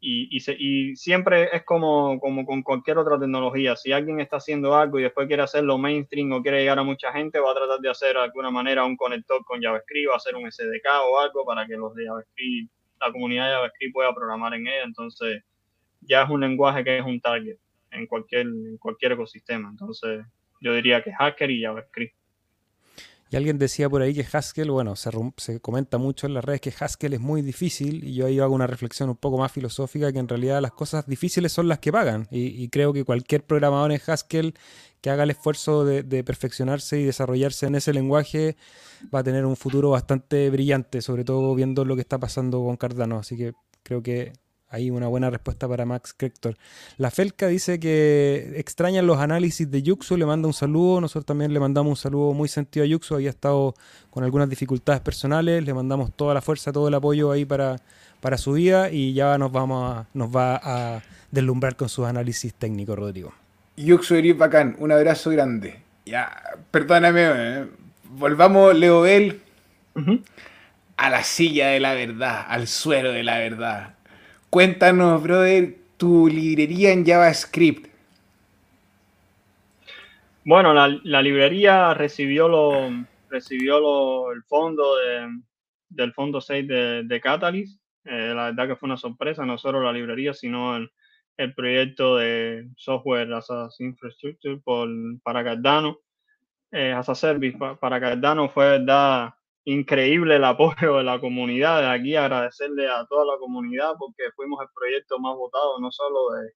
[0.00, 3.76] y, y, siempre es como, como con cualquier otra tecnología.
[3.76, 7.12] Si alguien está haciendo algo y después quiere hacerlo mainstream o quiere llegar a mucha
[7.12, 10.16] gente, va a tratar de hacer de alguna manera un conector con JavaScript, va a
[10.16, 14.14] hacer un SDK o algo para que los de JavaScript, la comunidad de JavaScript pueda
[14.14, 14.84] programar en ella.
[14.84, 15.42] Entonces,
[16.00, 17.58] ya es un lenguaje que es un target
[17.90, 19.68] en cualquier, en cualquier ecosistema.
[19.68, 20.24] Entonces,
[20.60, 22.14] yo diría que Hacker y JavaScript.
[23.32, 26.74] Y alguien decía por ahí que Haskell, bueno, se, comenta mucho en las redes que
[26.76, 30.18] Haskell es muy difícil y yo ahí hago una reflexión un poco más filosófica que
[30.18, 34.00] en realidad las cosas difíciles son las que pagan y, creo que cualquier programador en
[34.04, 34.54] Haskell
[35.00, 38.56] que haga el esfuerzo de, de, perfeccionarse y desarrollarse en ese lenguaje
[39.14, 42.76] va a tener un futuro bastante brillante, sobre todo viendo lo que está pasando con
[42.76, 43.18] Cardano.
[43.18, 44.32] Así que creo que
[44.72, 46.56] Ahí una buena respuesta para Max Crector.
[46.96, 51.00] La Felca dice que extrañan los análisis de Yuxu, le manda un saludo.
[51.00, 53.16] Nosotros también le mandamos un saludo muy sentido a Yuxu.
[53.16, 53.74] Había estado
[54.10, 55.64] con algunas dificultades personales.
[55.64, 57.78] Le mandamos toda la fuerza, todo el apoyo ahí para,
[58.20, 61.02] para su vida y ya nos, vamos a, nos va a
[61.32, 63.32] deslumbrar con sus análisis técnicos, Rodrigo.
[63.76, 64.76] Yuxu eres bacán.
[64.78, 65.82] Un abrazo grande.
[66.06, 66.30] Ya,
[66.70, 67.22] perdóname.
[67.24, 67.66] Eh.
[68.04, 69.40] Volvamos, Leo Bell,
[70.96, 73.94] a la silla de la verdad, al suero de la verdad
[74.50, 77.86] Cuéntanos, brother, tu librería en JavaScript.
[80.44, 82.90] Bueno, la, librería recibió lo,
[83.28, 84.96] recibió lo, el fondo
[85.88, 87.80] del fondo 6 de, Catalyst.
[88.04, 90.90] Eh, la verdad que fue una sorpresa, no solo la librería, sino el,
[91.36, 94.88] el proyecto de software as a infrastructure por,
[95.22, 96.00] para Cardano,
[96.72, 99.32] eh, as a service para Cardano fue verdad
[99.64, 101.82] increíble el apoyo de la comunidad.
[101.82, 106.30] De aquí agradecerle a toda la comunidad porque fuimos el proyecto más votado, no solo
[106.30, 106.52] de,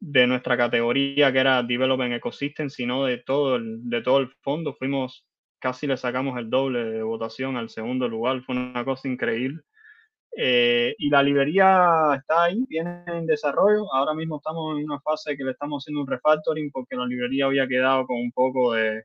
[0.00, 4.74] de nuestra categoría que era Development Ecosystem, sino de todo el, de todo el fondo.
[4.74, 5.26] Fuimos
[5.60, 9.60] casi le sacamos el doble de votación al segundo lugar, fue una cosa increíble.
[10.36, 13.92] Eh, y la librería está ahí, viene en desarrollo.
[13.92, 17.46] Ahora mismo estamos en una fase que le estamos haciendo un refactoring porque la librería
[17.46, 19.04] había quedado con un poco de,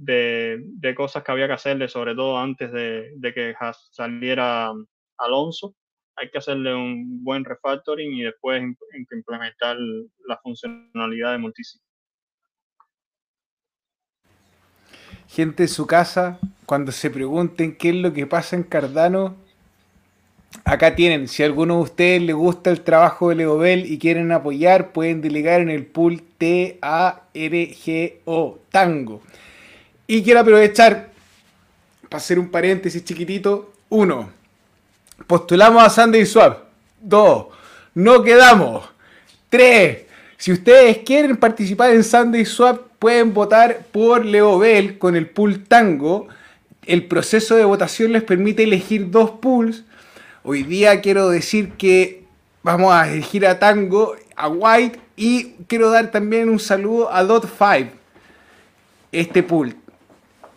[0.00, 3.54] de, cosas que había que hacerle, sobre todo antes de, que
[3.90, 4.72] saliera
[5.18, 5.74] Alonso.
[6.16, 8.62] Hay que hacerle un buen refactoring y después
[9.10, 9.76] implementar
[10.26, 11.80] la funcionalidad de multisig.
[15.28, 19.36] Gente en su casa, cuando se pregunten qué es lo que pasa en Cardano,
[20.64, 21.28] acá tienen.
[21.28, 25.20] Si a alguno de ustedes le gusta el trabajo de Leobel y quieren apoyar, pueden
[25.20, 26.78] delegar en el pool T-A-R-G-O,
[28.70, 29.22] Tango.
[30.10, 31.08] Y quiero aprovechar
[32.08, 33.74] para hacer un paréntesis chiquitito.
[33.90, 34.28] Uno,
[35.28, 36.64] postulamos a Sunday Swap.
[37.00, 37.46] Dos,
[37.94, 38.90] no quedamos.
[39.48, 39.98] Tres,
[40.36, 45.62] si ustedes quieren participar en Sunday Swap, pueden votar por Leo Bell con el pool
[45.62, 46.26] Tango.
[46.86, 49.84] El proceso de votación les permite elegir dos pools.
[50.42, 52.24] Hoy día quiero decir que
[52.64, 57.44] vamos a elegir a Tango, a White y quiero dar también un saludo a Dot
[57.44, 57.92] 5.
[59.12, 59.76] Este pool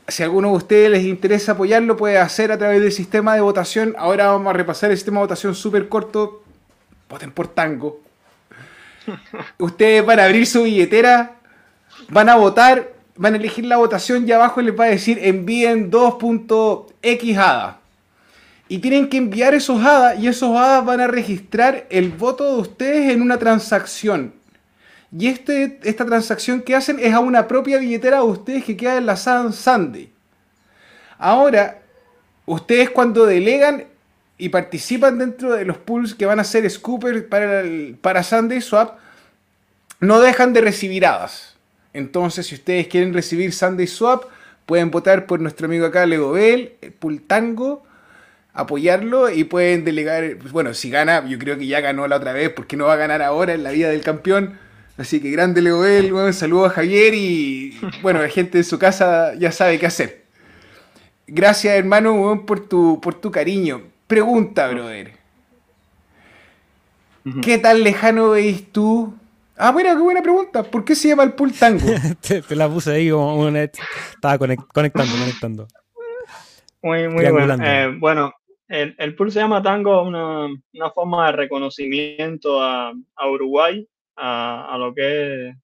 [0.07, 3.41] si a alguno de ustedes les interesa apoyarlo, puede hacer a través del sistema de
[3.41, 3.95] votación.
[3.97, 6.43] Ahora vamos a repasar el sistema de votación súper corto.
[7.09, 8.01] Voten por tango.
[9.57, 11.35] ustedes van a abrir su billetera,
[12.09, 15.91] van a votar, van a elegir la votación y abajo les va a decir envíen
[15.91, 17.79] 2.x ADA.
[18.69, 22.61] Y tienen que enviar esos ADA y esos ADA van a registrar el voto de
[22.61, 24.33] ustedes en una transacción.
[25.16, 28.97] Y este, esta transacción que hacen es a una propia billetera de ustedes que queda
[28.97, 30.11] en Sunday.
[31.20, 31.80] Ahora,
[32.45, 33.86] ustedes cuando delegan
[34.38, 37.64] y participan dentro de los pools que van a ser Scooper para,
[38.01, 38.97] para Sunday Swap,
[39.99, 41.55] no dejan de recibir hadas.
[41.93, 44.24] Entonces, si ustedes quieren recibir Sunday Swap,
[44.66, 47.84] pueden votar por nuestro amigo acá, Legobel, el pool Tango,
[48.53, 50.38] apoyarlo y pueden delegar.
[50.51, 52.97] Bueno, si gana, yo creo que ya ganó la otra vez, porque no va a
[52.97, 54.57] ganar ahora en la vida del campeón.
[54.97, 59.33] Así que grande Leoel, un saludo a Javier y bueno, la gente de su casa
[59.35, 60.23] ya sabe qué hacer.
[61.25, 63.81] Gracias hermano por tu, por tu cariño.
[64.05, 65.13] Pregunta, brother.
[67.41, 69.15] ¿Qué tan lejano veis tú?
[69.55, 70.61] Ah, bueno, qué buena pregunta.
[70.61, 71.87] ¿Por qué se llama el pool tango?
[72.21, 73.63] te, la puse ahí como una...
[73.63, 75.67] Estaba conectando, conectando.
[76.81, 77.55] Muy, muy bueno.
[77.63, 78.33] Eh, bueno,
[78.67, 84.76] el, el, pool se llama tango, una, una forma de reconocimiento a, a Uruguay a,
[84.80, 85.55] lo que es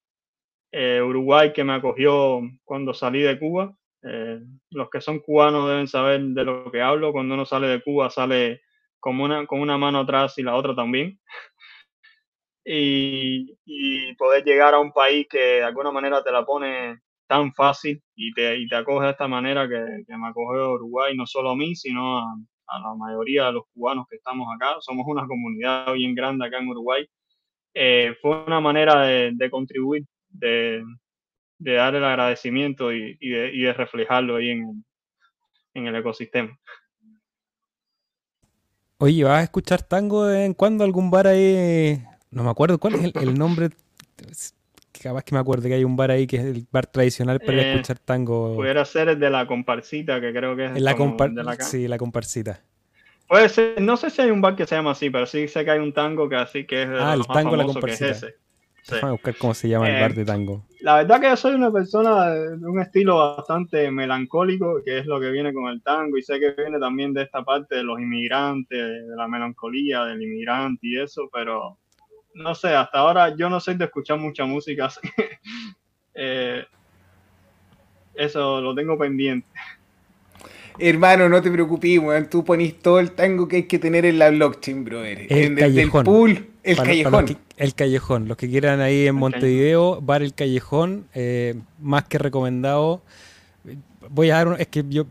[0.72, 3.76] eh, Uruguay, que me acogió cuando salí de Cuba.
[4.04, 4.40] Eh,
[4.72, 7.12] los que son cubanos deben saber de lo que hablo.
[7.12, 8.62] Cuando uno sale de Cuba, sale
[9.00, 11.20] como una, con una mano atrás y la otra también.
[12.72, 13.56] Y,
[14.18, 18.32] poder llegar a un país que de alguna manera te la pone tan fácil y
[18.34, 21.76] te, y te acoge de esta manera que, me acogió Uruguay, no solo a mí,
[21.76, 22.36] sino a,
[22.68, 24.76] a, la mayoría de los cubanos que estamos acá.
[24.82, 27.10] Somos una comunidad bien grande acá en Uruguay
[27.74, 30.84] eh, fue una manera de, contribuir, de,
[31.58, 34.84] dar el agradecimiento y, de, reflejarlo ahí en,
[35.74, 36.58] el ecosistema.
[38.98, 40.84] Oye, ¿vas a escuchar tango de vez en cuando?
[40.84, 42.04] ¿Algún bar ahí?
[42.32, 43.70] No me acuerdo cuál es el, nombre.
[45.02, 47.62] Capaz que me acuerdo que hay un bar ahí que es el bar tradicional para
[47.62, 48.56] eh, escuchar tango.
[48.56, 50.82] Pudiera ser el de la comparsita, que creo que es.
[50.82, 50.96] La
[51.60, 52.62] sí, la comparsita.
[53.30, 55.64] Puede ser, no sé si hay un bar que se llama así, pero sí sé
[55.64, 58.28] que hay un tango que así que es de ah, el tango la comparsita.
[58.90, 60.66] Vamos a buscar cómo se llama el bar de eh, tango.
[60.82, 65.20] La verdad que yo soy una persona de un estilo bastante melancólico, que es lo
[65.20, 68.00] que viene con el tango, y sé que viene también de esta parte de los
[68.00, 71.78] inmigrantes, de la melancolía del inmigrante y eso, pero
[72.34, 75.02] no sé, hasta ahora yo no soy de escuchar mucha música así.
[76.22, 76.66] Eh,
[78.14, 79.48] eso lo tengo pendiente.
[80.80, 82.30] Hermano, no te preocupes, weón.
[82.30, 85.28] Tú ponís todo el tango que hay que tener en la blockchain, brother.
[85.30, 86.06] El callejón.
[86.06, 87.38] pool, el callejón.
[87.58, 88.28] el callejón.
[88.28, 93.02] Los que quieran ahí en Montevideo, bar El Callejón, eh, más que recomendado.
[94.10, 95.06] Voy a dar, es que yo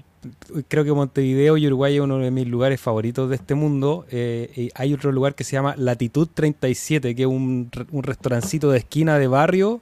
[0.68, 4.06] creo que Montevideo y Uruguay es uno de mis lugares favoritos de este mundo.
[4.10, 8.78] Eh, hay otro lugar que se llama Latitud 37, que es un, un restaurancito de
[8.78, 9.80] esquina de barrio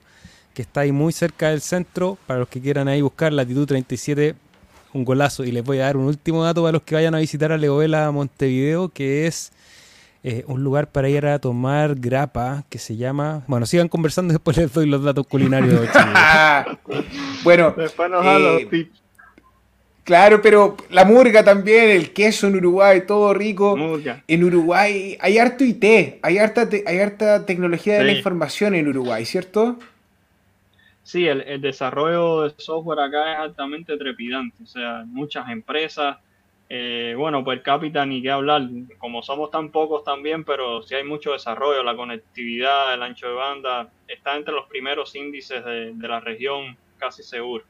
[0.57, 2.17] que está ahí muy cerca del centro.
[2.27, 4.35] Para los que quieran ahí buscar Latitud 37,
[4.97, 5.45] un golazo.
[5.45, 7.59] Y les voy a dar un último dato para los que vayan a visitar a
[7.59, 9.53] Leovela Montevideo, que es
[10.25, 13.45] eh, un lugar para ir a tomar grapa que se llama.
[13.47, 15.89] Bueno, sigan conversando y después les doy los datos culinarios.
[17.45, 18.89] bueno, después nos eh,
[20.03, 23.77] Claro, pero la murga también, el queso en Uruguay, todo rico.
[24.29, 25.85] En Uruguay hay harto IT,
[26.23, 29.79] hay harta, hay harta tecnología de la información en Uruguay, ¿cierto?
[31.07, 34.61] Sí, el, desarrollo de software acá es altamente trepidante.
[34.65, 36.19] O sea, muchas empresas,
[36.69, 38.63] eh, bueno, per cápita ni qué hablar,
[38.99, 43.35] como somos tan pocos también, pero sí hay mucho desarrollo, la conectividad, el ancho de
[43.35, 47.65] banda, está entre los primeros índices de, de la región, casi seguro,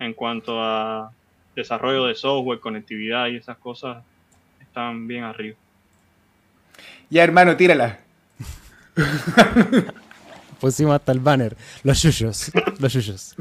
[0.00, 1.12] en cuanto a
[1.54, 4.02] desarrollo de software, conectividad y esas cosas,
[4.60, 5.56] están bien arriba.
[7.10, 8.00] Ya, hermano, tírala.
[10.62, 11.56] Pusimos hasta el banner.
[11.82, 12.52] Los yuyos.
[12.78, 13.34] Los yuyos.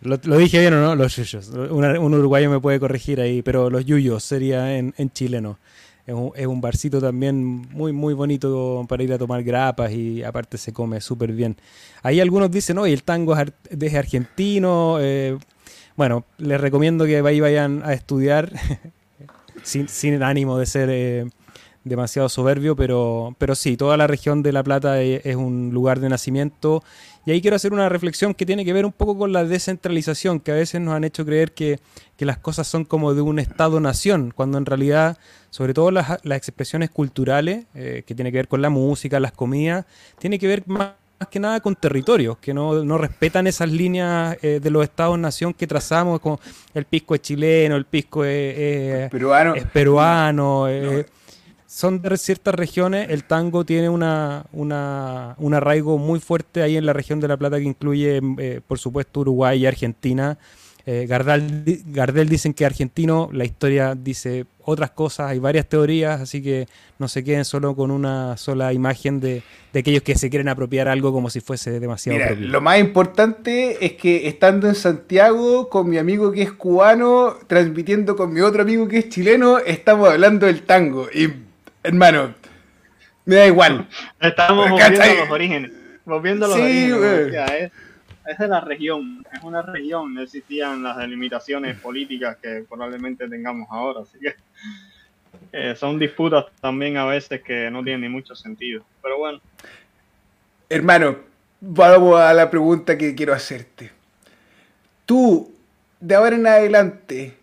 [0.00, 0.96] Lo, dije bien o no?
[0.96, 1.48] Los yuyos.
[1.48, 5.60] un uruguayo me puede corregir ahí, pero los yuyos sería en, chileno.
[6.08, 10.24] Es un, es un, barcito también muy, muy bonito para ir a tomar grapas y
[10.24, 11.56] aparte se come súper bien.
[12.02, 14.96] Ahí algunos dicen, oye, el tango es, desde argentino.
[15.00, 15.38] Eh,
[15.94, 18.50] bueno, les recomiendo que ahí vayan a estudiar
[19.62, 21.26] sin, sin ánimo de ser eh,
[21.84, 26.00] demasiado soberbio, pero, pero sí, toda la región de La Plata e, es, un lugar
[26.00, 26.82] de nacimiento.
[27.26, 30.40] Y ahí quiero hacer una reflexión que tiene que ver un poco con la descentralización,
[30.40, 31.78] que a veces nos han hecho creer que,
[32.18, 35.18] las cosas son como de un Estado-nación, cuando en realidad,
[35.50, 39.84] sobre todo las, expresiones culturales, eh, que tiene que ver con la música, las comidas,
[40.18, 40.92] tiene que ver más
[41.30, 46.20] que nada con territorios, que no, respetan esas líneas eh, de los estados-nación que trazamos,
[46.20, 46.40] como
[46.72, 49.54] el pisco es chileno, el pisco es, peruano.
[49.54, 50.66] Es peruano
[51.74, 54.72] son de ciertas regiones, el tango tiene una, un
[55.54, 59.20] arraigo muy fuerte ahí en la región de La Plata que incluye, eh, por supuesto,
[59.20, 60.38] Uruguay y Argentina.
[60.86, 66.68] Eh, Gardel, dicen que argentino, la historia dice otras cosas, hay varias teorías, así que
[67.00, 69.42] no se queden solo con una sola imagen de,
[69.74, 73.94] aquellos que se quieren apropiar algo como si fuese demasiado Mira, Lo más importante es
[73.94, 78.86] que estando en Santiago con mi amigo que es cubano, transmitiendo con mi otro amigo
[78.86, 81.08] que es chileno, estamos hablando del tango.
[81.12, 81.44] Y
[81.84, 82.34] hermano,
[83.24, 83.88] me da igual.
[84.20, 85.72] Estamos volviendo los orígenes.
[86.04, 87.72] Volviendo los orígenes.
[88.26, 93.68] Es, de la región, es una región, no existían las delimitaciones políticas que probablemente tengamos
[93.70, 94.34] ahora, así que
[95.52, 99.40] eh, son disputas también a veces que no tienen ni mucho sentido, pero bueno.
[100.70, 101.18] Hermano,
[101.60, 103.90] vamos a la pregunta que quiero hacerte.
[105.04, 105.54] Tú,
[106.00, 107.36] de ahora en adelante,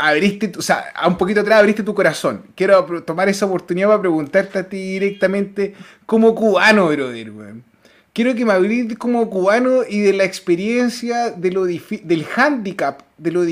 [0.00, 2.42] abriste, o sea, un poquito atrás abriste tu corazón.
[2.54, 5.74] Quiero tomar esa oportunidad para preguntarte a ti directamente
[6.06, 7.32] como cubano, brother,
[8.12, 13.30] Quiero que me hables como cubano y de la experiencia, de lo del handicap, de
[13.30, 13.44] lo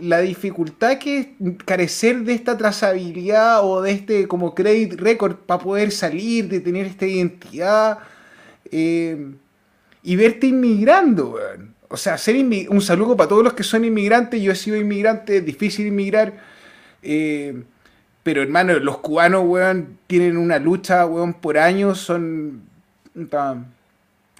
[0.00, 1.26] la dificultad que es
[1.64, 6.86] carecer de esta trazabilidad o de este como credit record para poder salir, de tener
[6.86, 7.98] esta identidad
[8.72, 9.32] eh,
[10.02, 12.36] y verte inmigrando, weón o sea, ser
[12.68, 14.40] un saludo para todos los que son inmigrantes.
[14.40, 16.34] Yo he sido inmigrante, es difícil inmigrar.
[17.02, 17.64] Eh,
[18.22, 21.98] pero hermano, los cubanos, weón, tienen una lucha, weón, por años.
[21.98, 22.62] Son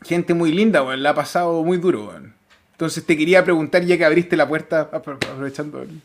[0.04, 1.02] gente muy linda, weón.
[1.02, 2.34] La ha pasado muy duro, weón.
[2.72, 6.00] Entonces te quería preguntar, ya que abriste la puerta, aprovechando el,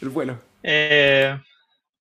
[0.00, 0.38] el vuelo.
[0.62, 1.38] Eh,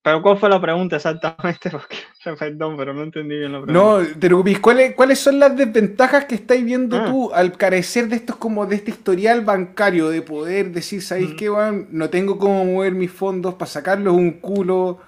[0.08, 1.70] pero ¿cuál fue la pregunta exactamente?
[1.70, 1.98] Porque,
[2.40, 4.08] perdón, pero no entendí bien la pregunta.
[4.24, 7.06] No, te ¿cuáles, ¿cuáles son las desventajas que estáis viendo ah.
[7.08, 11.50] tú al carecer de estos como de este historial bancario, de poder decir, ¿sabéis qué,
[11.50, 11.90] Juan?
[11.92, 15.02] No tengo cómo mover mis fondos para sacarlos un culo.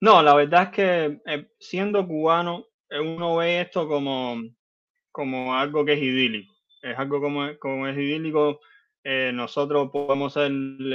[0.00, 4.40] No, la verdad es que eh, siendo cubano, eh, uno ve esto como,
[5.12, 6.54] como algo que es idílico.
[6.80, 8.60] Es algo como, como es idílico
[9.04, 10.52] eh, nosotros podemos hacer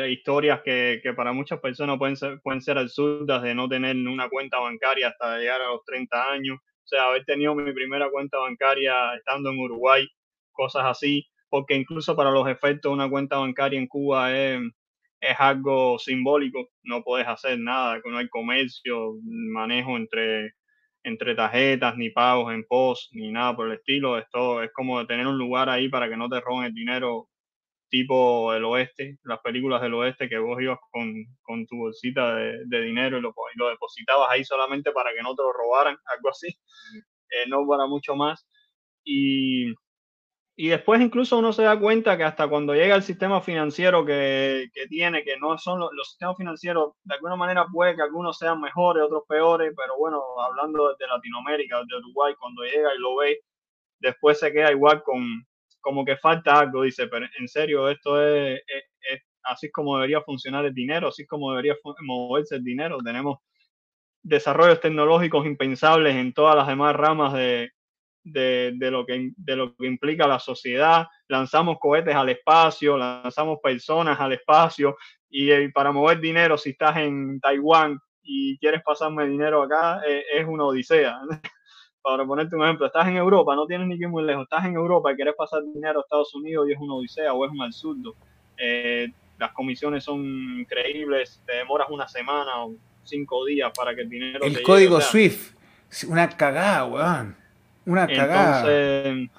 [0.09, 4.29] historias que, que, para muchas personas pueden ser, pueden ser absurdas de no tener una
[4.29, 6.57] cuenta bancaria hasta llegar a los 30 años.
[6.59, 10.07] O sea, haber tenido mi primera cuenta bancaria estando en Uruguay,
[10.51, 14.61] cosas así, porque incluso para los efectos una cuenta bancaria en Cuba es,
[15.19, 20.53] es algo simbólico, no puedes hacer nada, no hay comercio, manejo entre,
[21.03, 24.17] entre tarjetas, ni pagos en post, ni nada por el estilo.
[24.19, 27.29] Esto es como tener un lugar ahí para que no te roben el dinero
[27.95, 32.65] tipo el oeste, las películas del oeste, que vos ibas con, con tu bolsita de,
[32.65, 36.29] de dinero y lo, lo, depositabas ahí solamente para que no te lo robaran, algo
[36.29, 38.45] así, eh, no para mucho más.
[39.05, 39.73] Y,
[40.57, 44.67] y después incluso uno se da cuenta que hasta cuando llega el sistema financiero que,
[44.73, 48.37] que tiene, que no son los, los, sistemas financieros, de alguna manera puede que algunos
[48.37, 53.15] sean mejores, otros peores, pero bueno, hablando de Latinoamérica, de Uruguay, cuando llega y lo
[53.15, 53.39] ve,
[53.99, 55.45] después se queda igual con,
[55.86, 58.59] como que falta algo, dice, pero en serio, esto es,
[59.43, 62.97] así como debería funcionar el dinero, así como debería moverse el dinero.
[63.03, 63.38] Tenemos
[64.23, 67.69] desarrollos tecnológicos impensables en todas las demás ramas de,
[68.23, 71.05] lo, que, de lo que implica la sociedad.
[71.27, 74.97] Lanzamos cohetes al espacio, lanzamos personas al espacio
[75.29, 80.23] y, eh, para mover dinero, si estás en Taiwán y quieres pasarme dinero acá, eh,
[80.33, 81.19] es una odisea.
[82.05, 84.63] para ponerte un ejemplo, estás en Europa, no tienes ni que ir muy lejos, estás
[84.65, 87.51] en Europa y quieres pasar dinero a Estados Unidos y es una odisea o es
[87.51, 88.13] un absurdo.
[88.57, 89.07] Eh,
[89.39, 90.23] las comisiones son
[90.59, 95.57] increíbles, te demoras una semana o cinco días para que el dinero el código SWIFT,
[96.07, 97.35] una cagada, weón.
[97.87, 98.59] Una cagada.
[98.59, 99.29] Entonces,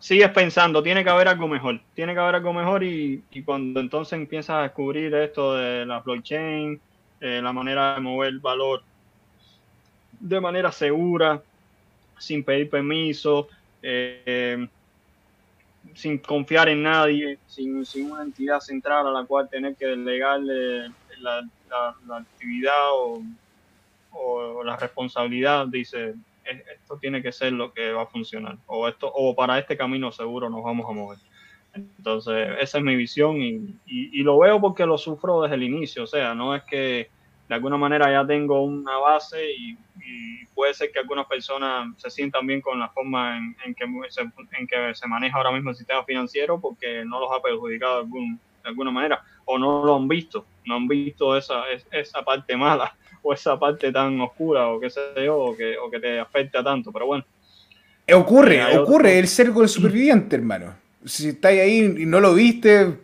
[0.00, 3.78] sigues pensando, tiene que haber algo mejor, tiene que haber algo mejor y, y cuando
[3.78, 6.80] entonces empiezas a descubrir esto de la blockchain,
[7.20, 8.82] eh, la manera de mover valor
[10.18, 11.40] de manera segura,
[12.18, 13.48] sin pedir permiso,
[13.82, 14.66] eh,
[15.94, 20.90] sin confiar en nadie, sin, una entidad central a la cual tener que delegarle
[21.20, 21.42] la,
[22.16, 22.90] actividad
[24.12, 29.10] o, la responsabilidad, dice, esto tiene que ser lo que va a funcionar, o, esto,
[29.12, 31.18] o para este camino seguro nos vamos a mover.
[31.74, 36.04] Entonces, esa es mi visión y, y, lo veo porque lo sufro desde el inicio,
[36.04, 37.10] o sea, no es que
[37.48, 39.76] de alguna manera ya tengo una base y,
[40.54, 44.66] puede ser que algunas personas se sientan bien con la forma en, que, se, en
[44.68, 48.40] que se maneja ahora mismo el sistema financiero porque no los ha perjudicado de, algún,
[48.62, 52.94] de alguna manera o no lo han visto, no han visto esa, esa parte mala
[53.24, 56.62] o esa parte tan oscura o qué sé yo, o que, o que te afecta
[56.62, 57.24] tanto, pero bueno.
[58.12, 60.74] Ocurre, eh, ocurre el ser el superviviente, hermano.
[61.04, 62.96] Si estáis ahí y no lo viste...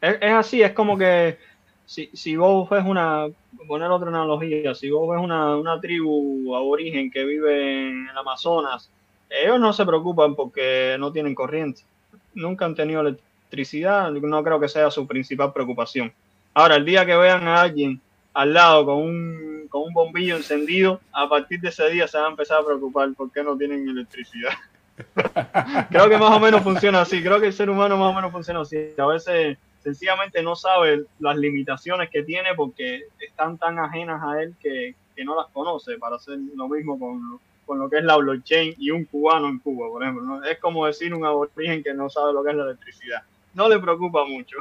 [0.00, 1.38] es así, es como que
[1.86, 3.26] si, si vos ves una,
[3.66, 8.90] poner otra analogía, si vos ves una, una tribu aborigen que vive en el Amazonas,
[9.28, 11.82] ellos no se preocupan porque no tienen corriente,
[12.34, 16.12] nunca han tenido electricidad, no creo que sea su principal preocupación.
[16.54, 18.00] Ahora, el día que vean a alguien
[18.32, 22.26] al lado con un, con un bombillo encendido, a partir de ese día se van
[22.26, 24.52] a empezar a preocupar porque no tienen electricidad.
[25.90, 28.32] creo que más o menos funciona así, creo que el ser humano más o menos
[28.32, 28.76] funciona así.
[28.96, 34.54] A veces sencillamente no sabe las limitaciones que tiene porque están tan ajenas a él
[34.60, 38.74] que, no las conoce para hacer lo mismo con, con, lo que es la blockchain
[38.78, 40.42] y un cubano en Cuba, por ejemplo.
[40.42, 43.22] Es como decir un aborigen que no sabe lo que es la electricidad.
[43.54, 44.58] No le preocupa mucho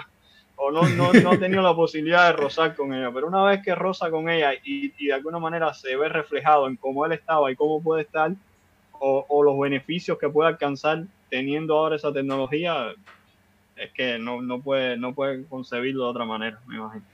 [0.56, 3.64] o no, no, no ha tenido la posibilidad de rozar con ella, pero una vez
[3.64, 7.14] que roza con ella y, y de alguna manera se ve reflejado en cómo él
[7.14, 8.32] estaba y cómo puede estar,
[9.00, 12.94] o, o los beneficios que puede alcanzar teniendo ahora esa tecnología,
[13.76, 17.06] es que no, no, puede, no puede concebirlo de otra manera, me imagino.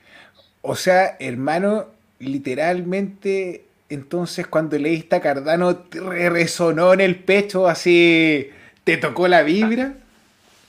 [0.61, 1.87] O sea, hermano,
[2.19, 8.49] literalmente, entonces cuando leíste a Cardano, te resonó en el pecho así,
[8.83, 9.93] te tocó la vibra.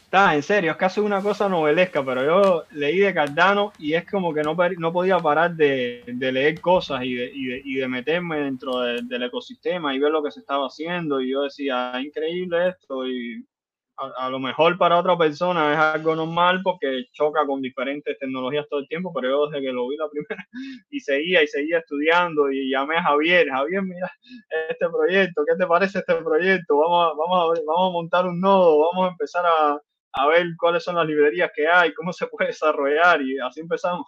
[0.05, 4.05] Está, en serio, es casi una cosa novelesca, pero yo leí de Cardano y es
[4.11, 8.80] como que no, no podía parar de, leer cosas y de, y de, meterme dentro
[8.80, 11.20] del ecosistema y ver lo que se estaba haciendo.
[11.20, 13.07] Y yo decía, ah, increíble esto.
[13.07, 13.45] Y
[14.16, 18.80] a, lo mejor para otra persona es algo normal porque choca con diferentes tecnologías todo
[18.80, 20.46] el tiempo, pero yo desde que lo vi la primera
[20.90, 24.11] y seguía y seguía estudiando y llamé a Javier, Javier, mira
[24.68, 26.78] este proyecto, ¿qué te parece este proyecto?
[26.78, 29.80] Vamos a, vamos vamos a montar un nodo, vamos a empezar a,
[30.12, 34.07] a ver cuáles son las librerías que hay, cómo se puede desarrollar y así empezamos.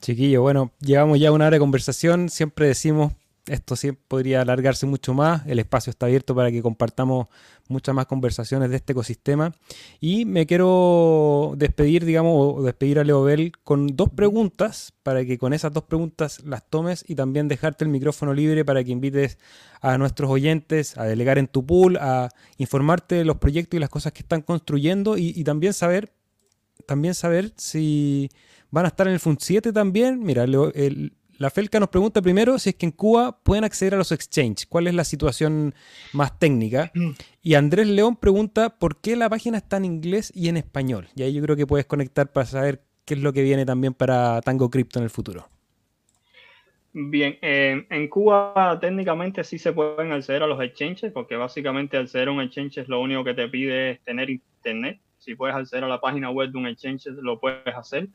[0.00, 3.12] Chiquillo, bueno, llevamos ya una hora de conversación, siempre decimos
[3.46, 5.46] esto sí podría alargarse mucho más.
[5.46, 7.28] El espacio está abierto para que compartamos
[7.68, 9.52] muchas más conversaciones de este ecosistema.
[10.00, 15.38] Y me quiero despedir, digamos, o despedir a Leo Bell con dos preguntas para que
[15.38, 19.38] con esas dos preguntas las tomes y también dejarte el micrófono libre para que invites
[19.80, 23.90] a nuestros oyentes a delegar en tu pool, a informarte de los proyectos y las
[23.90, 26.12] cosas que están construyendo y, también saber,
[26.86, 28.28] también saber si
[28.70, 30.20] van a estar en el FUN 7 también.
[30.22, 33.98] Mira, el, la Felca nos pregunta primero si es que en Cuba pueden acceder a
[33.98, 34.66] los exchanges.
[34.66, 35.74] ¿Cuál es la situación
[36.12, 36.90] más técnica?
[36.94, 37.10] Mm.
[37.42, 41.08] Y Andrés León pregunta por qué la página está en inglés y en español.
[41.14, 43.94] Y ahí yo creo que puedes conectar para saber qué es lo que viene también
[43.94, 45.48] para Tango Crypto en el futuro.
[46.98, 52.32] Bien, en Cuba técnicamente sí se pueden acceder a los exchanges, porque básicamente acceder a
[52.32, 54.98] un exchange lo único que te pide es tener internet.
[55.18, 58.08] Si puedes acceder a la página web de un exchange, lo puedes hacer.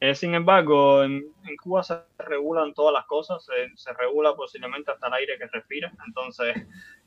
[0.00, 1.24] Eh, sin embargo, en,
[1.60, 3.44] Cuba se regulan todas las cosas,
[3.74, 6.54] se, regula posiblemente hasta el aire que respira, entonces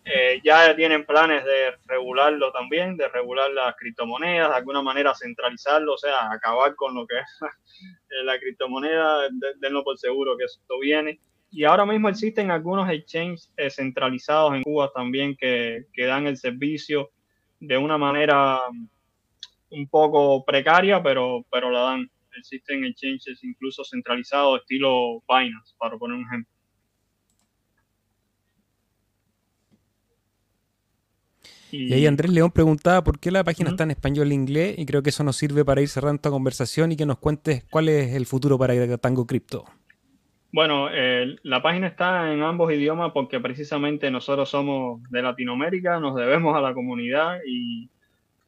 [0.03, 5.93] eh, ya tienen planes de regularlo también, de regular las criptomonedas, de alguna manera centralizarlo,
[5.93, 7.39] o sea, acabar con lo que es
[8.25, 9.29] la criptomoneda,
[9.59, 11.19] denlo por seguro que esto viene.
[11.49, 16.35] Y ahora mismo existen algunos exchanges eh, centralizados en Cuba también que, que dan el
[16.35, 17.11] servicio
[17.59, 18.59] de una manera
[19.69, 26.17] un poco precaria, pero, pero la dan existen exchanges incluso centralizados, estilo Binance, para poner
[26.17, 26.51] un ejemplo.
[31.71, 34.85] Y, ahí Andrés León preguntaba por qué la página está en español e inglés y
[34.85, 37.87] creo que eso nos sirve para ir cerrando esta conversación y que nos cuentes cuál
[37.87, 39.65] es el futuro para Tango Crypto.
[40.51, 46.15] Bueno, eh, la página está en ambos idiomas porque precisamente nosotros somos de Latinoamérica, nos
[46.15, 47.89] debemos a la comunidad y,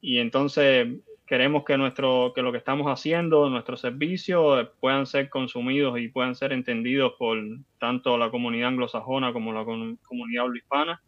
[0.02, 0.90] y entonces
[1.34, 6.36] queremos que nuestro que lo que estamos haciendo, nuestros servicios puedan ser consumidos y puedan
[6.36, 7.40] ser entendidos por
[7.80, 11.02] tanto la comunidad anglosajona como la comunidad hispana.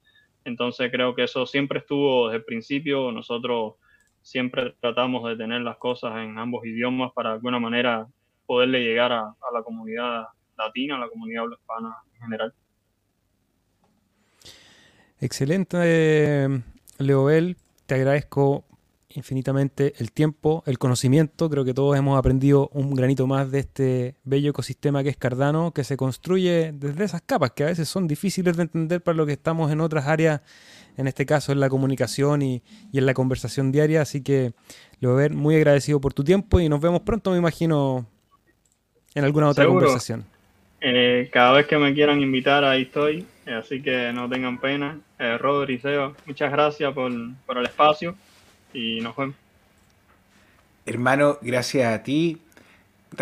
[0.44, 3.12] Entonces creo que eso siempre estuvo desde el principio.
[3.12, 3.76] Nosotros
[4.24, 8.08] siempre tratamos de tener las cosas en ambos idiomas para de alguna manera
[8.48, 10.24] poderle llegar a, la comunidad
[10.58, 12.54] latina, a la comunidad hispana en general.
[15.22, 16.64] Excelente,
[16.98, 17.58] Leobel.
[17.86, 18.66] Te agradezco
[19.16, 21.50] infinitamente el tiempo, el conocimiento.
[21.50, 25.72] Creo que todos hemos aprendido un granito más de este bello ecosistema que es Cardano,
[25.74, 29.26] que se construye desde esas capas que a veces son difíciles de entender para lo
[29.26, 30.42] que estamos en otras áreas,
[30.98, 32.62] en este caso en la comunicación y,
[32.94, 34.02] en la conversación diaria.
[34.02, 34.54] Así que,
[35.00, 38.06] Leober, muy agradecido por tu tiempo y nos vemos pronto, me imagino,
[39.14, 40.26] en alguna otra conversación.
[40.82, 43.26] Eh, cada vez que me quieran invitar, ahí estoy.
[43.48, 45.00] Así que no tengan pena.
[45.20, 47.12] Eh, Rodri, Seba, muchas gracias por,
[47.46, 48.16] por el espacio
[48.76, 49.36] y nos vemos.
[50.86, 52.42] Hermano, gracias a ti.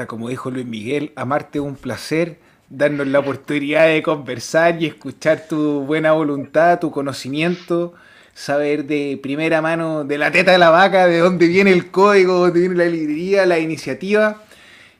[0.08, 2.39] Como dijo Luis Miguel, amarte es un placer,
[2.70, 7.93] darnos la oportunidad de conversar y escuchar tu buena voluntad, tu conocimiento,
[8.34, 12.39] saber de primera mano de la teta de la vaca, de dónde viene el código,
[12.39, 14.41] dónde viene la librería, la iniciativa.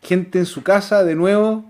[0.04, 1.66] Gente en su casa, de nuevo,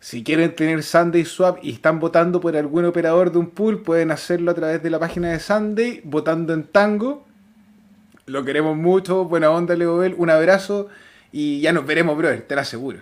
[0.00, 4.10] si quieren tener Sunday Swap y están votando por algún operador de un pool, pueden
[4.10, 7.24] hacerlo a través de la página de Sunday, votando en Tango.
[8.26, 10.88] Lo queremos mucho, buena onda, Leo Bell, un abrazo
[11.30, 13.00] y ya nos veremos, brother, te lo aseguro.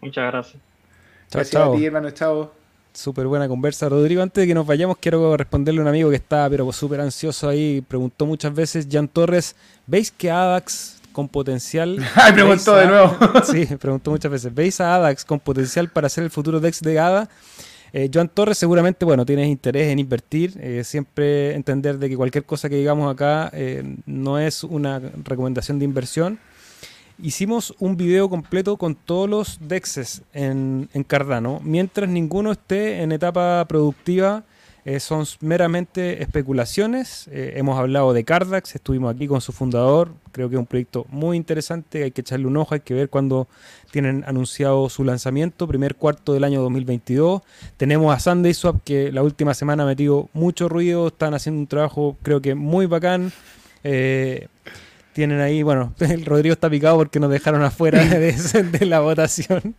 [0.00, 0.54] Muchas gracias.
[1.28, 2.52] Chao, gracias a ti, hermano, chao.
[2.92, 3.88] Súper buena conversa.
[3.88, 7.00] Rodrigo, antes de que nos vayamos, quiero responderle a un amigo que está pero súper
[7.00, 7.82] ansioso ahí.
[7.86, 9.54] Preguntó muchas veces, Jan Torres,
[9.86, 11.98] ¿veis que ADAX con potencial...
[12.14, 13.16] Ay, preguntó de nuevo.
[13.44, 14.54] sí, preguntó muchas veces.
[14.54, 17.28] ¿Veis a ADAX con potencial para ser el futuro DEX de ADA?
[17.92, 22.44] Eh, Joan Torres seguramente, bueno, tienes interés en invertir, eh, siempre entender de que cualquier
[22.44, 26.38] cosa que digamos acá eh, no es una recomendación de inversión.
[27.22, 33.12] Hicimos un video completo con todos los DEXs en, en Cardano, mientras ninguno esté en
[33.12, 34.44] etapa productiva
[34.84, 37.28] eh, son meramente especulaciones.
[37.30, 40.12] Eh, hemos hablado de Cardax, estuvimos aquí con su fundador.
[40.32, 42.02] Creo que es un proyecto muy interesante.
[42.02, 43.46] Hay que echarle un ojo, hay que ver cuándo
[43.90, 47.42] tienen anunciado su lanzamiento, primer cuarto del año 2022.
[47.76, 51.08] Tenemos a Sunday Swap, que la última semana ha metido mucho ruido.
[51.08, 53.32] Están haciendo un trabajo, creo que muy bacán.
[53.84, 54.48] Eh,
[55.12, 59.74] tienen ahí, bueno, el Rodrigo está picado porque nos dejaron afuera de la votación.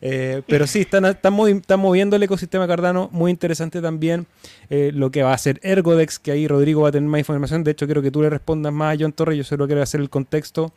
[0.00, 3.08] Eh, pero sí, están, están, moviendo el ecosistema Cardano.
[3.12, 4.26] Muy interesante también
[4.70, 7.64] eh, lo que va a hacer Ergodex, que ahí Rodrigo va a tener más información.
[7.64, 9.36] De hecho, quiero que tú le respondas más a John Torres.
[9.36, 10.72] Yo solo quiero hacer el contexto.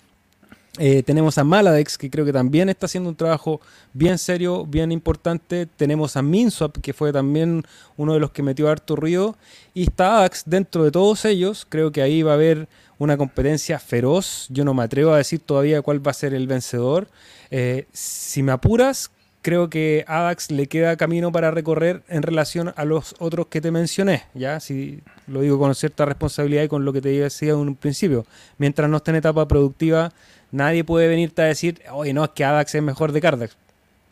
[0.78, 3.62] Eh, tenemos a Maladex, que creo que también está haciendo un trabajo
[3.94, 5.66] bien serio, bien importante.
[5.66, 7.64] Tenemos a Minswap, que fue también
[7.96, 9.38] uno de los que metió harto ruido.
[9.74, 11.66] Y está AX dentro de todos ellos.
[11.70, 12.68] Creo que ahí va a haber
[12.98, 14.48] una competencia feroz.
[14.50, 17.08] Yo no me atrevo a decir todavía cuál va a ser el vencedor.
[17.52, 19.12] Eh, si me apuras,
[19.46, 23.70] creo que ADAX le queda camino para recorrer en relación a los otros que te
[23.70, 24.60] mencioné, ¿ya?
[24.60, 28.26] Si lo digo con cierta responsabilidad y con lo que te decía en un principio.
[28.58, 30.12] Mientras no esté en etapa productiva,
[30.56, 33.56] nadie puede venirte a decir, oye, no, es que ADAX es mejor de Cardax.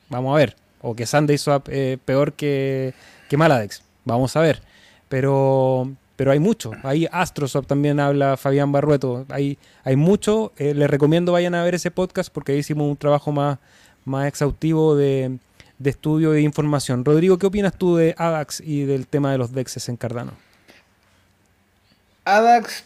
[0.10, 0.56] Vamos a ver.
[0.82, 2.94] O que Sunday Swap es peor que,
[3.30, 3.82] que Maladex.
[4.06, 4.62] Vamos a ver.
[5.08, 6.72] Pero, pero hay mucho.
[6.84, 9.26] Ahí Astroswap también habla Fabián Barrueto.
[9.30, 10.52] Hay, hay mucho.
[10.58, 13.60] Eh, les recomiendo vayan a ver ese podcast porque ahí hicimos un trabajo más,
[14.04, 15.38] más exhaustivo de,
[15.80, 17.06] de estudio e información.
[17.06, 20.34] Rodrigo, ¿qué opinas tú de ADAX y del tema de los DEXs en Cardano?
[22.26, 22.84] ADAX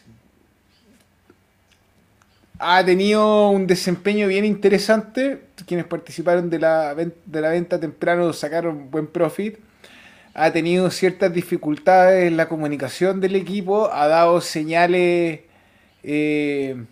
[2.59, 5.41] ha tenido un desempeño bien interesante.
[5.65, 9.57] Quienes participaron de la, de la venta temprano sacaron buen profit
[10.37, 15.39] ha tenido ciertas dificultades en la comunicación del equipo, ha dado señales,
[16.03, 16.85] eh,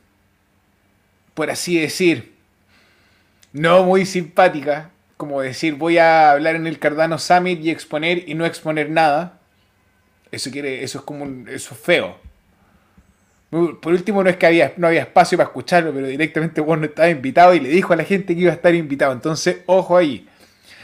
[1.36, 2.34] por así decir,
[3.54, 8.34] no muy simpáticas, como decir voy a hablar en el Cardano Summit y exponer y
[8.34, 9.38] no exponer nada.
[10.32, 12.18] Eso quiere, eso es como eso es feo.
[13.50, 17.10] Por último, no es que había, no había espacio para escucharlo, pero directamente no estaba
[17.10, 19.14] invitado y le dijo a la gente que iba a estar invitado.
[19.14, 20.28] Entonces, ojo ahí.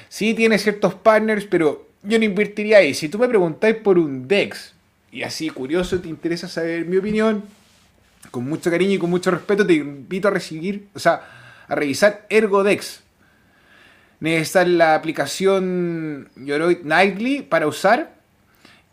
[0.07, 2.93] Sí tiene ciertos partners, pero yo no invertiría ahí.
[2.93, 4.73] Si tú me preguntáis por un DEX,
[5.11, 7.43] y así curioso te interesa saber mi opinión,
[8.29, 11.21] con mucho cariño y con mucho respeto te invito a recibir, o sea,
[11.67, 13.01] a revisar ErgoDex.
[14.19, 18.13] Necesitas la aplicación Yoroi Nightly para usar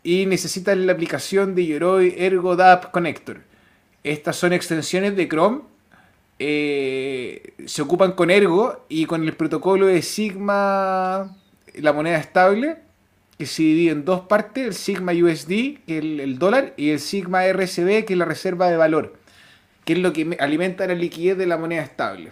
[0.01, 2.57] y necesitas la aplicación de Yoroi Ergo
[2.91, 3.48] Connector.
[4.09, 5.61] Estas son extensiones de Chrome
[6.41, 11.35] eh, se ocupan con Ergo y con el protocolo de Sigma,
[11.75, 12.77] la moneda estable,
[13.37, 17.01] que se divide en dos partes, el Sigma USD, que es el, dólar, y el
[17.01, 19.15] Sigma RCB, que es la reserva de valor,
[19.83, 22.31] que es lo que alimenta la liquidez de la moneda estable.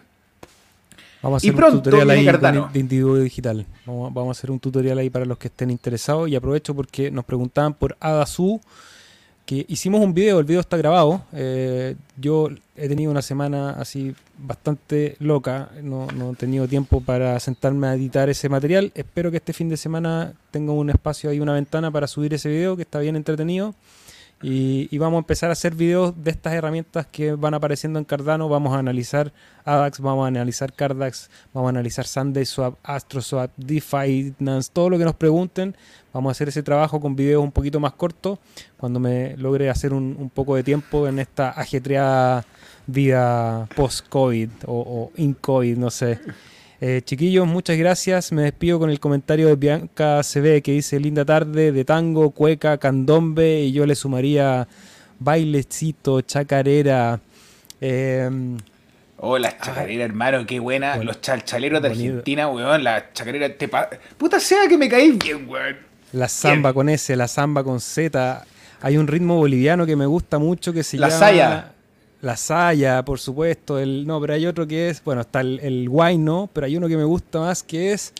[1.22, 3.66] Vamos a hacer un tutorial ahí de, individuo digital.
[3.86, 6.30] Vamos, a hacer un tutorial ahí para los que estén interesados.
[6.30, 8.62] Y aprovecho porque nos preguntaban por Adasu
[9.48, 11.24] que hicimos un video, el video está grabado.
[11.32, 17.40] Eh, yo he tenido una semana así bastante loca, no, no, he tenido tiempo para
[17.40, 18.92] sentarme a editar ese material.
[18.94, 22.50] Espero que este fin de semana tenga un espacio ahí, una ventana para subir ese
[22.50, 23.74] video que está bien entretenido.
[24.42, 28.48] Y, vamos a empezar a hacer videos de estas herramientas que van apareciendo en Cardano.
[28.48, 29.34] Vamos a analizar
[29.66, 35.06] ADAX, vamos a analizar Cardax, vamos a analizar SundaySwap, AstroSwap, DeFi, Nance, todo lo que
[35.06, 35.76] nos pregunten.
[36.14, 38.38] Vamos a hacer ese trabajo con videos un poquito más cortos
[38.78, 42.46] cuando me logre hacer un, poco de tiempo en esta ajetreada
[42.86, 46.20] vida post-COVID o, in-COVID, no sé.
[46.80, 48.32] Eh, chiquillos, muchas gracias.
[48.32, 52.78] Me despido con el comentario de Bianca CB que dice linda tarde de tango, cueca,
[52.78, 54.68] candombe y yo le sumaría
[55.20, 57.20] bailecito, chacarera.
[57.82, 58.30] Eh,
[59.18, 60.98] oh, las chacareras, hermano, qué buena.
[60.98, 62.84] Los chalchaleros de Argentina, weón.
[62.84, 63.56] La chacarera.
[63.56, 63.68] Te
[64.18, 65.78] Puta sea que me caí bien, weón.
[66.14, 68.46] La samba con S, la samba con Z.
[68.82, 71.20] Hay un ritmo boliviano que me gusta mucho que se la llama.
[71.20, 71.72] Saya.
[72.28, 73.80] La Saya, por supuesto.
[73.80, 75.90] El, no, pero hay otro que es, bueno, está el, el
[76.26, 76.50] ¿no?
[76.52, 78.12] Pero hay uno que me gusta más que es,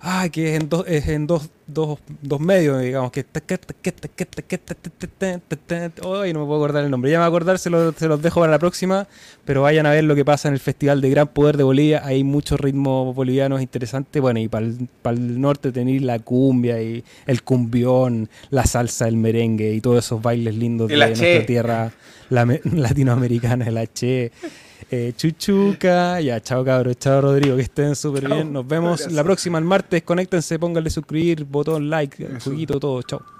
[0.00, 3.24] ah, que es en dos, es en dos, dos, dos medios, digamos, que...
[6.02, 7.10] Ay, no me puedo acordar el nombre.
[7.10, 9.06] Ya me voy a acordar, se los, se los dejo para la próxima,
[9.44, 12.02] pero vayan a ver lo que pasa en el Festival de Gran Poder de Bolivia.
[12.04, 14.20] Hay muchos ritmos bolivianos interesantes.
[14.20, 19.08] Bueno, y para el, para el norte tenéis la cumbia y el cumbión, la salsa,
[19.08, 21.92] el merengue y todos esos bailes lindos de nuestra tierra
[22.30, 24.32] latinoamericana, el H.
[24.90, 28.52] Eh, chuchuca, ya, chao cabros, chao Rodrigo, que estén súper bien.
[28.52, 30.02] Nos vemos la próxima el martes.
[30.02, 33.02] Conéctense, pónganle suscribir, botón, like, jueguito, todo.
[33.02, 33.33] Chao.